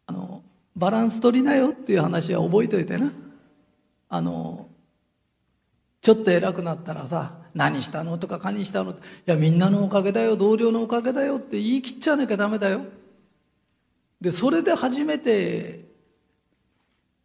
[0.05, 0.43] あの、
[0.75, 3.11] バランス取りなよっていう話は覚えといてな。
[4.09, 4.67] あの、
[6.01, 8.17] ちょっと偉くなったらさ、何したの？
[8.17, 8.91] とか何したの？
[8.91, 8.95] い
[9.25, 12.81] や、みんなのおかげだよ、同僚のおかげだよって言い切っちゃなきゃダメだよ。
[14.19, 15.85] で、それで初めて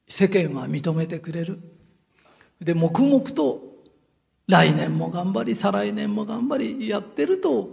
[0.09, 1.59] 世間は認めてくれる。
[2.61, 3.61] で、黙々と
[4.47, 7.71] 来年も頑張り、再来年も頑張りやってると、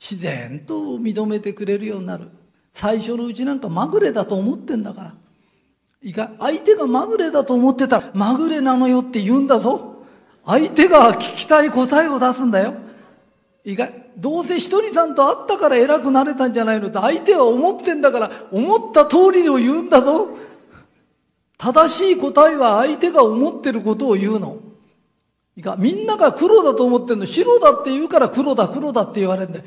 [0.00, 2.28] 自然と認めてくれるようになる。
[2.72, 5.14] 最初のうちなんかまぐれだと思ってんだから。
[6.02, 9.91] いいか相手がまぐれだと思ってたら、まぐれなのよって言うんだぞ。
[10.44, 12.74] 相手が聞きたい答えを出すんだよ。
[13.64, 20.36] いいかどうせひとりさんと会ったから偉くなれたんじゃないのって相手は思ってんだから思った通りを言うんだぞ。
[21.58, 24.58] 正しい答えは相手が思ってることを言うの。
[25.56, 29.64] いいかみんなが黒だと思ってんの白だって言うから黒だ黒だって言われるんだよ。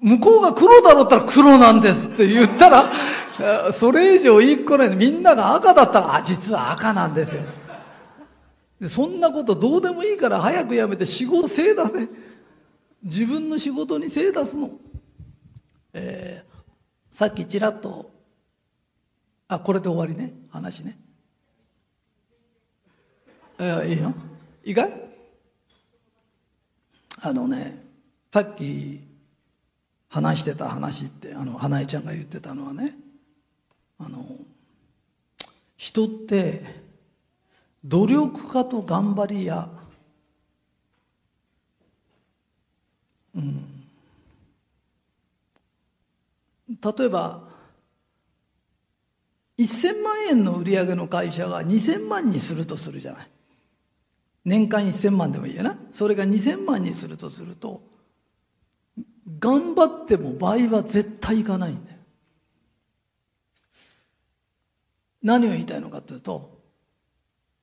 [0.00, 2.90] 向こうが黒だろったら黒なんですって言ったら、
[3.72, 4.96] それ以上一個ない。
[4.96, 7.42] みんなが赤だったら、あ、実は赤なんですよ。
[8.88, 12.08] そんなことどうでもいいから早くやめて仕事精出せ。
[13.02, 14.70] 自分の仕事に精出すの。
[15.92, 18.10] えー、さっきちらっと、
[19.48, 20.34] あ、これで終わりね。
[20.50, 20.98] 話ね。
[23.58, 24.14] えー、いいの？
[24.64, 24.92] いいかい？
[27.22, 27.84] あのね、
[28.32, 29.00] さっき
[30.08, 32.94] 話してた話ってあの花江ちゃんが言ってたのはね
[33.98, 34.24] あの
[35.76, 36.79] 人って
[37.84, 39.68] 努力家と頑張り屋。
[43.34, 43.64] うん。
[46.68, 47.48] 例えば
[49.58, 53.28] 1000万円の売り上げの会社が2000万にするとするじゃない。
[54.44, 55.76] 年間1000万でもいいやな。
[55.92, 57.82] それが2000万にするとすると
[59.38, 61.98] 頑張っても倍は絶対いかないんだよ。
[65.22, 66.59] 何を言いたいのかというと、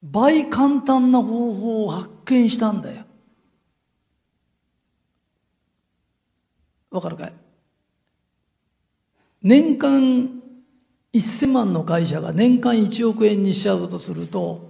[0.03, 3.03] 倍簡単な方法を発見したんだよ。
[6.91, 7.33] わかるかい？
[9.41, 10.41] 年間
[11.13, 14.67] 1000万の会社が年間1億円にしちゃうとすると、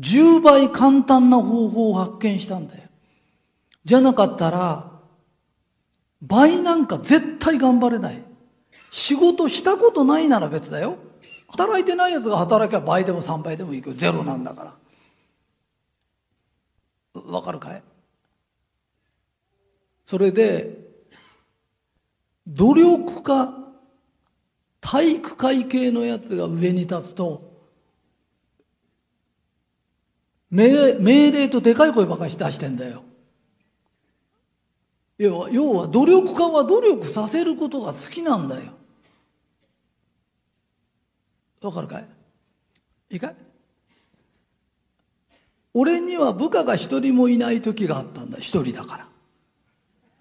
[0.00, 2.88] 10倍簡単な方法を発見したんだよ。
[3.84, 4.90] じゃなかったら、
[6.20, 8.22] 倍なんか絶対頑張れない。
[8.90, 10.96] 仕事したことないなら別だよ。
[11.56, 14.76] 働いてない奴が働きゃ倍でも3倍でもいいけど、ゼロなんだか
[17.14, 17.22] ら。
[17.22, 17.82] わかるかい？
[20.04, 20.76] それで、
[22.46, 23.54] 努力家、
[24.80, 27.54] 体育会系のやつが上に立つと、
[30.50, 33.04] 命令命令とでかい声ばかし出してんだよ。
[35.18, 38.72] 要は要は努力家は努力させることが好きなんだよ。
[41.66, 42.06] わかるかい？
[43.10, 43.36] いいかい？
[45.72, 48.38] 俺には部下が一人もいない時があったんだ。
[48.38, 49.08] 一人だから。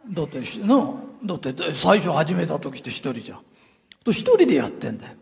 [0.09, 3.41] だってなだって最初始めた時って一人じゃん。
[4.07, 5.13] 一人でやってんだよ。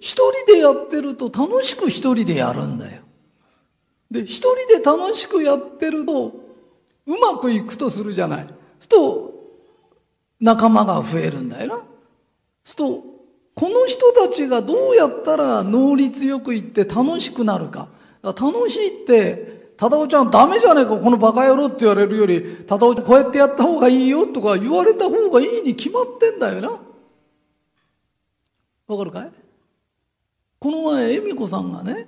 [0.00, 3.02] 一人でやってると楽しく一人でやるんだよ。
[4.10, 6.28] で一人で楽しくやってると
[7.06, 8.46] うまくいくとするじゃない。
[8.78, 9.34] すると
[10.40, 11.84] 仲間が増えるんだよな。
[12.64, 13.04] すと
[13.54, 17.90] この人たちがどうやったら能率よくいって楽しくなるか。
[18.22, 26.80] か楽しいって、忠夫ちゃんダメじゃねえか、このバカ野郎って言われるより、忠夫ちゃんこうやってやった方がいいよとか言われた方がいいに決まってんだよな。
[28.86, 29.30] わかるかい？
[30.58, 32.06] この前、恵美子さんがね、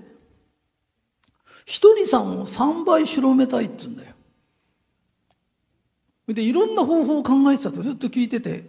[1.67, 4.15] ひとりさんを3倍広めたいって言うんだよ。
[6.29, 8.65] でいろんな方法を考えてたとずっと聞いてて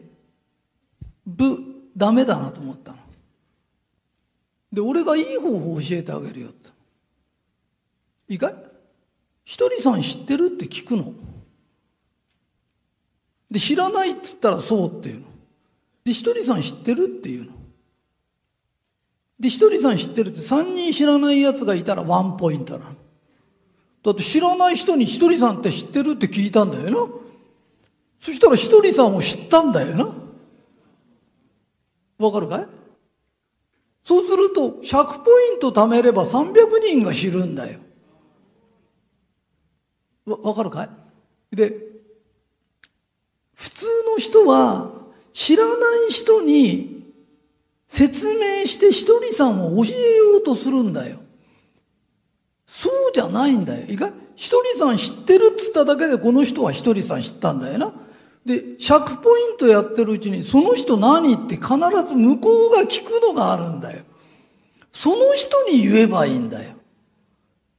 [1.26, 2.98] 部ダメだなと思ったの。
[4.74, 6.70] で、俺がいい方法を教えてあげるよって。
[8.28, 8.56] いいかい？
[9.46, 11.14] ひとりさん知ってるって聞くの。
[13.50, 15.26] で、知らないっつったらそうっていうの。
[16.04, 17.52] で、ひとりさん知ってるっていうの。
[19.40, 22.96] で、ひとりさん知ってるって3人知らない奴がいたらワンポイントなの。
[24.04, 27.14] だって知らない人にひとりさんって知ってるって聞いたんだよな。
[28.20, 30.25] そしたらひとりさんも知ったんだよな。
[32.18, 32.68] わかるかい？
[34.04, 37.80] そうすると100ポイント貯めれば300人が知るんだよ。
[40.26, 40.84] わ、わかるか
[41.52, 41.56] い？
[41.56, 41.74] で、
[43.54, 44.92] 普通の人は
[45.34, 45.72] 知らな
[46.08, 47.04] い人に
[47.88, 51.20] 説明してひとりさんを教えようとするんだよ。
[52.66, 53.88] そうじゃないんだよ。
[53.88, 57.94] いかひとりさん知ってるっつっただけでこの人はひとりさん知ったんだよな。
[58.46, 61.68] で、100ポイントやってるうちにその人何って必
[62.08, 64.04] ず向こうが聞くのがあるんだよ。
[64.92, 66.74] その人に言えばいいんだよ。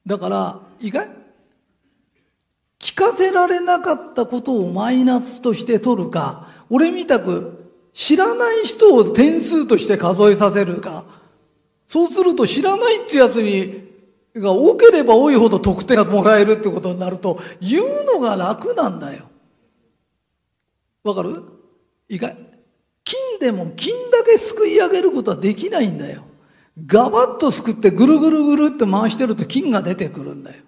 [0.05, 1.09] だから、いいかい？
[2.79, 11.07] 聞かせられなかったことをマイナスとして取るか、俺みたく知らない人を点数として数えさせるか、
[11.89, 13.87] そうすると知らないってやつに
[14.35, 19.31] が多ければ多いほど得点がもらえるってことになると、言うのが楽なんだよ。
[21.09, 21.43] わかる？
[22.09, 22.37] いいかい
[23.05, 26.25] 金でも金だけすくい上げることはできないんだよ。
[26.87, 30.63] ガバッとすくってぐるぐるぐるって回してると金が出てくるんだよ。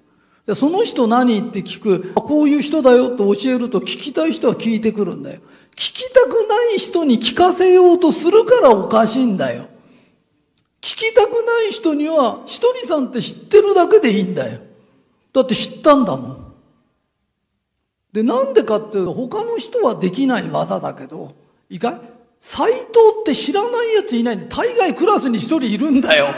[0.46, 5.40] でその人何って聞く、こういう人だよって教えると聞きたい人は聞いてくるんだよ。
[5.72, 9.68] 聞きたくない人に聞かせようとするからおかしいんだよ。
[10.80, 14.60] 聞きたくない人には、ひとりさんって知ってるだけでいいんだよ。
[15.32, 16.47] だって知ったんだもん。
[18.12, 21.34] で、なんでかっていうと、他の人はできない技だけど、
[21.68, 22.00] いいかい
[22.40, 22.82] 斎藤
[23.20, 26.28] って知らないやついないんで、大概クラスに一人いるんだよ。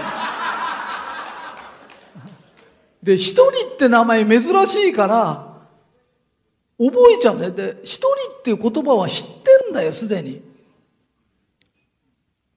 [3.02, 3.44] で、一人
[3.74, 5.50] って名前珍しいから、
[6.78, 7.52] 覚えちゃうんだよ。
[7.52, 8.08] で、一人
[8.38, 10.42] っていう言葉は知ってるんだよ、すでに。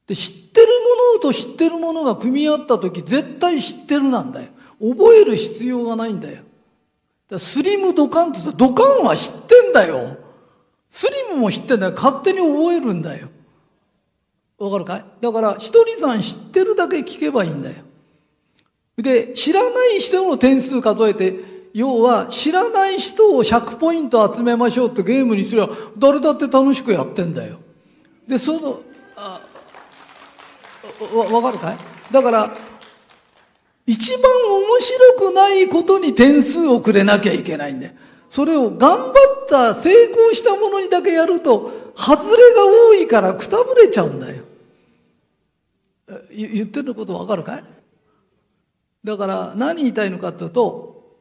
[0.08, 0.74] で、知ってるも
[1.16, 4.50] のと知ってるものが組み合った時、絶対知ってるなんだよ。
[4.80, 6.42] 覚える必要がないんだよ。
[7.40, 10.18] スリムドカンってさ、ドカンは知ってんだよ。
[10.90, 11.94] スリムも知ってんだよ。
[11.94, 13.30] 勝手に覚えるんだよ。
[14.60, 15.06] わかるかい？
[15.20, 17.84] だから、一人さん知ってるだけ聞けばいいんだよ。
[18.98, 21.40] で、知らない人の点数数えて、
[21.74, 27.60] 要は知らない人を100ポイント集めましょうってゲームにすれば誰だって楽しくやってんだよ。
[28.28, 28.82] で、その、
[29.16, 29.42] あ
[31.16, 31.78] わ、わかるかい？
[32.12, 32.54] だから、
[33.86, 37.94] 一番面白くないことに点数をくれなきゃいけないんだよ。
[38.30, 39.14] それを頑張っ
[39.48, 44.44] た成功したものにだけやると、外れが多いからくたぶれちゃうんだよ。
[46.36, 47.64] 言ってることわかるかい？
[49.04, 51.18] だから何言いたいのかっていうと、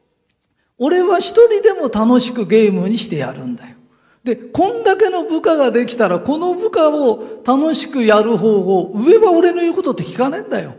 [0.77, 3.75] 俺は一人でも楽しくゲームにしてやるんだよ。
[4.23, 10.75] で、こんだけの部下ができたら、この部下を楽しくやる方法、上は俺の言うことって聞かねえんだよ。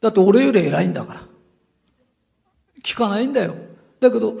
[0.00, 1.20] だって俺より偉いんだから。
[2.82, 3.54] 聞かないんだよ。
[4.00, 4.34] だけど、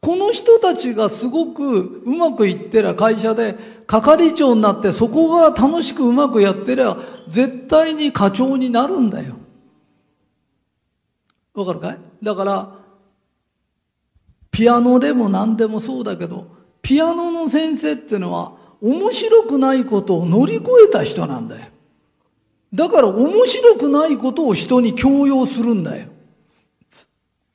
[0.00, 6.96] この人たちがすごくうまくいってりゃ会社で係長になってそこが楽しくうまくやってりゃ
[7.28, 9.34] 絶対に課長になるんだよ。
[11.54, 11.98] わかるかい？
[12.22, 12.78] だから、
[14.50, 16.46] ピアノでも何でもそうだけど、
[16.80, 21.66] ピアノの先生っていうのは面白くないことを乗り越えた人なんだよ。
[22.72, 26.08] だから面白くないことを人に強要するんだよ。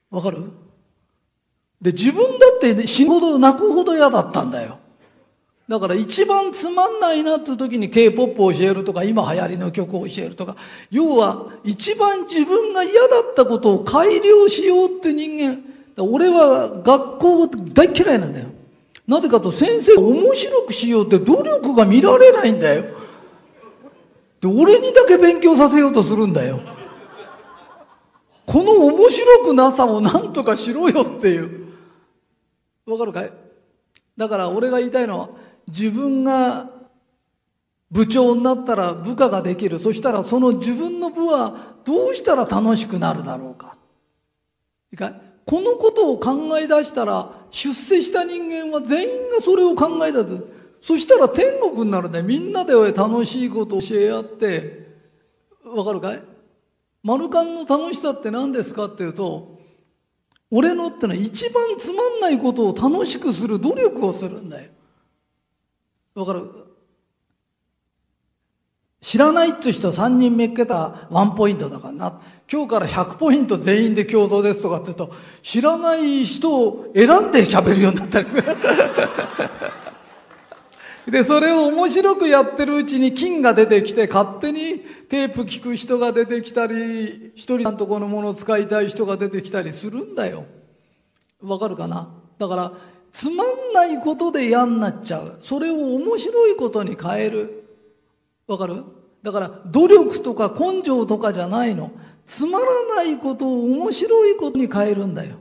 [0.10, 0.52] わかる？
[1.82, 4.80] で、自分だって死ぬほど泣くほど嫌だったんだよ。
[5.68, 10.58] だから一番つまんないなって時に K-POP を教えるとか、今流行りの曲を教えるとか、
[10.92, 15.64] 要は一番自分が嫌だったことを改良しようって人間、
[15.98, 18.50] 俺は学校大嫌いなんだよ。
[19.08, 22.86] なぜかと先生面白くしようって努力が見られないんだよ。
[24.44, 26.60] で、俺にだけ勉強させようとするんだよ。
[28.46, 31.70] この面白くなさを何とかしろよっていう。
[32.86, 33.32] わかるかい？
[34.18, 35.30] だから俺が言いたいのは、
[35.70, 36.70] 自分が
[37.90, 39.80] 部長になったら部下ができる。
[39.80, 43.78] そしたらその自分の部はどうしたら楽しくなるだろうか。
[44.92, 45.22] いいかい？
[45.46, 50.52] このことを考え出したら、出世した人間は全員がそれを考えたと。
[50.86, 52.22] そしたら天国になるね。
[52.22, 54.86] みんなで楽しいことを教え合って、
[55.64, 56.22] わかるかい？
[57.04, 59.62] マルカンの楽しさって何ですかっていうと、
[60.52, 64.72] 俺のってのは一番つまんないことを楽しくする努力をするんだよ。
[66.16, 66.50] わかる？
[69.00, 72.22] 知らないって人は3人めっけたワンポイントだからな。
[72.52, 75.12] 今日から100ポイント全員で共同ですとかって言うと、
[75.42, 78.44] 知らない人を選んで喋るようになったりする。
[81.08, 84.80] で、それを面白くやってるうちに金が出てきて、勝手に
[85.10, 90.46] テープ聞く人が出てきたり、一人のとこのものを使いたい人が出てきたりするんだよ。
[91.42, 92.10] わかるかな？
[92.40, 92.72] だから、
[93.12, 95.40] つまんないことで嫌になっちゃう。
[95.42, 97.68] それを面白いことに変える。
[98.48, 98.84] わかる？
[99.24, 101.92] だから、努力とか根性とかじゃないの。
[102.26, 105.36] つまらないことを面白いことに変えるんだよ。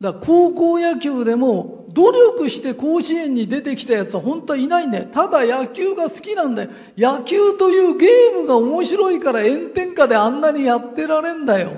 [0.00, 5.06] だから高校野球でも努力して甲子園に出てきたやつは本当はいないんだよ。
[5.10, 6.70] ただ野球が好きなんだよ。
[6.96, 11.72] 野球というゲームが面白いから炎天下であんなにやってられんだよ。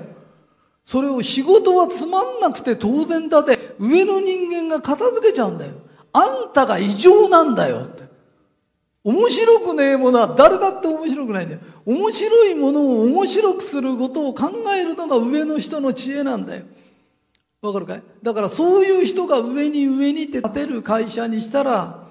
[0.85, 5.73] それを仕事はつまんなくて当然だって上の人間が片付けちゃうんだよ。
[6.13, 8.05] あんたが異常なんだよって。
[9.03, 11.63] 面白くねえものは誰だって面白くないんだよ。
[11.87, 16.65] 面白いものを面白くすることを考えるのが上の人の知恵なんだよ。
[17.63, 18.03] わかるかい？
[18.23, 22.09] だからそういう人が上に上にって建てる会社にしたら、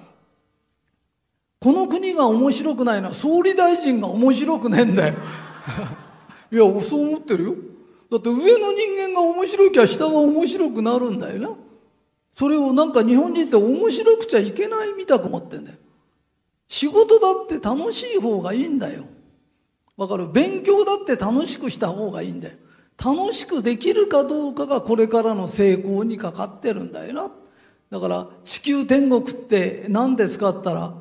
[1.60, 5.14] この国が面白くないのは総理大臣が面白くねえんだよ。
[6.52, 7.54] いや、そう思ってるよ。
[8.10, 11.56] だって上の人間が面白いきゃ下は面白くなるんだよな。
[12.34, 15.78] それをなんか日本人って面白くちゃいけないみたく思ってんだよ。
[16.68, 19.04] 仕事だって楽しい方がいいんだよ。
[19.96, 20.28] わかる？
[20.28, 22.54] 勉強だって楽しくした方がいいんだよ。
[23.02, 27.30] 楽しくできるかどうかがこれからの成功にかかってるんだよな。
[27.90, 30.94] だから地球天国って何ですかって言ったら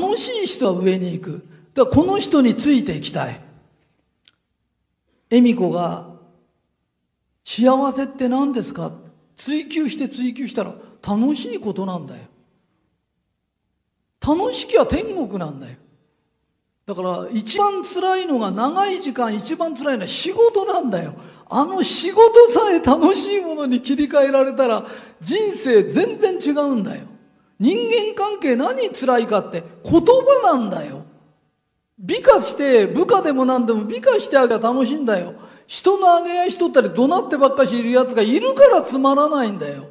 [0.00, 1.48] 楽しい人は上に行く。
[1.74, 3.40] だからこの人についていきたい。
[5.30, 6.10] 恵美子が
[7.44, 8.92] 幸せって何ですか？
[9.36, 10.74] 追求して追求したら
[11.06, 12.22] 楽しいことなんだよ。
[14.20, 15.76] 楽しきゃ天国なんだよ。
[16.84, 21.14] だから一番辛いのが長い時間一番辛いのは仕事なんだよ。
[21.50, 24.84] あの仕事さえ楽しいものに切り替えられたら
[25.20, 27.06] 人生全然違うんだよ。
[27.58, 31.04] 人間関係何辛いかって言葉なんだよ。
[31.98, 35.34] 美化して部下でも何でも美化してあげば楽しいんだよ。
[35.66, 39.88] 人のあげ合いしとったり怒鳴ってばっかしいる奴がいるからつまらないんだよ。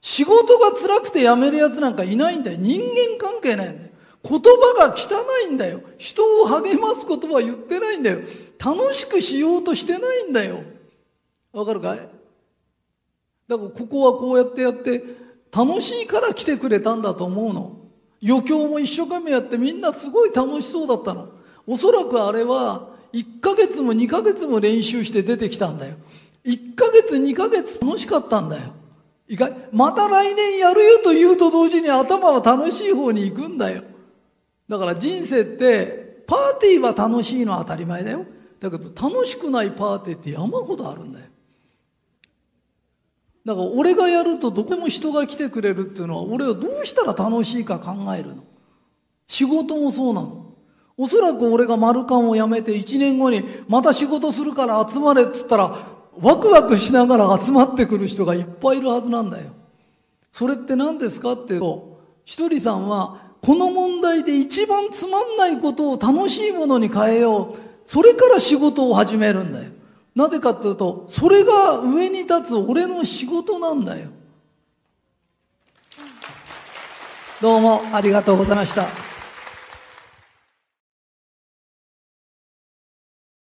[0.00, 2.58] 仕事が辛くて辞める奴なんかいないんだよ。
[2.60, 3.90] 人間関係ないんだよ。
[4.22, 5.82] 言葉が汚いんだよ。
[5.98, 8.20] 人を励ます言葉は言ってないんだよ。
[8.58, 10.62] 楽しくしようとしてないんだよ。
[11.54, 11.98] わかるかい？
[13.46, 15.02] だからここはこうやってやって
[15.54, 17.80] 楽しいから来てくれたんだと思うの。
[18.26, 21.28] 余興も一生懸命やってみんなすごい楽しそうだったの。
[21.66, 25.96] おそらくあれは1ヶ月も2ヶ月も練習して出てきたんだよ。
[26.44, 28.72] 1ヶ月2ヶ月楽しかったんだよ。
[29.28, 33.82] いかまた来年やるよと言うと同時に頭は楽しい方に行くんだよ。
[34.68, 38.26] だから人生ってパーティーは楽しいのは当たり前だよ。
[38.58, 41.26] だけど楽しくないパーティーって山ほどあるんだよ。
[43.44, 48.44] だから俺がやるとどこも人が来てくれるっていうのは俺はどうしたら楽しいか考えるの？
[49.28, 50.54] 仕事もそうなの？
[50.96, 55.76] おそらく俺が丸カンを辞めて1年後にまた仕事するから集まれっつったら
[56.20, 59.50] ワクワクしながら集まってくる人がいっぱいいるはずなんだよ。
[60.32, 67.58] それって何ですかっていうと、ひとりさんはこの問題で一番つまんないことを楽しいものに変えよう。
[67.86, 69.70] それから仕事を始めるんだよ。
[70.14, 74.10] なぜかというと、それが上に立つ俺の仕事なんだよ。
[77.42, 79.13] どうもありがとうございました。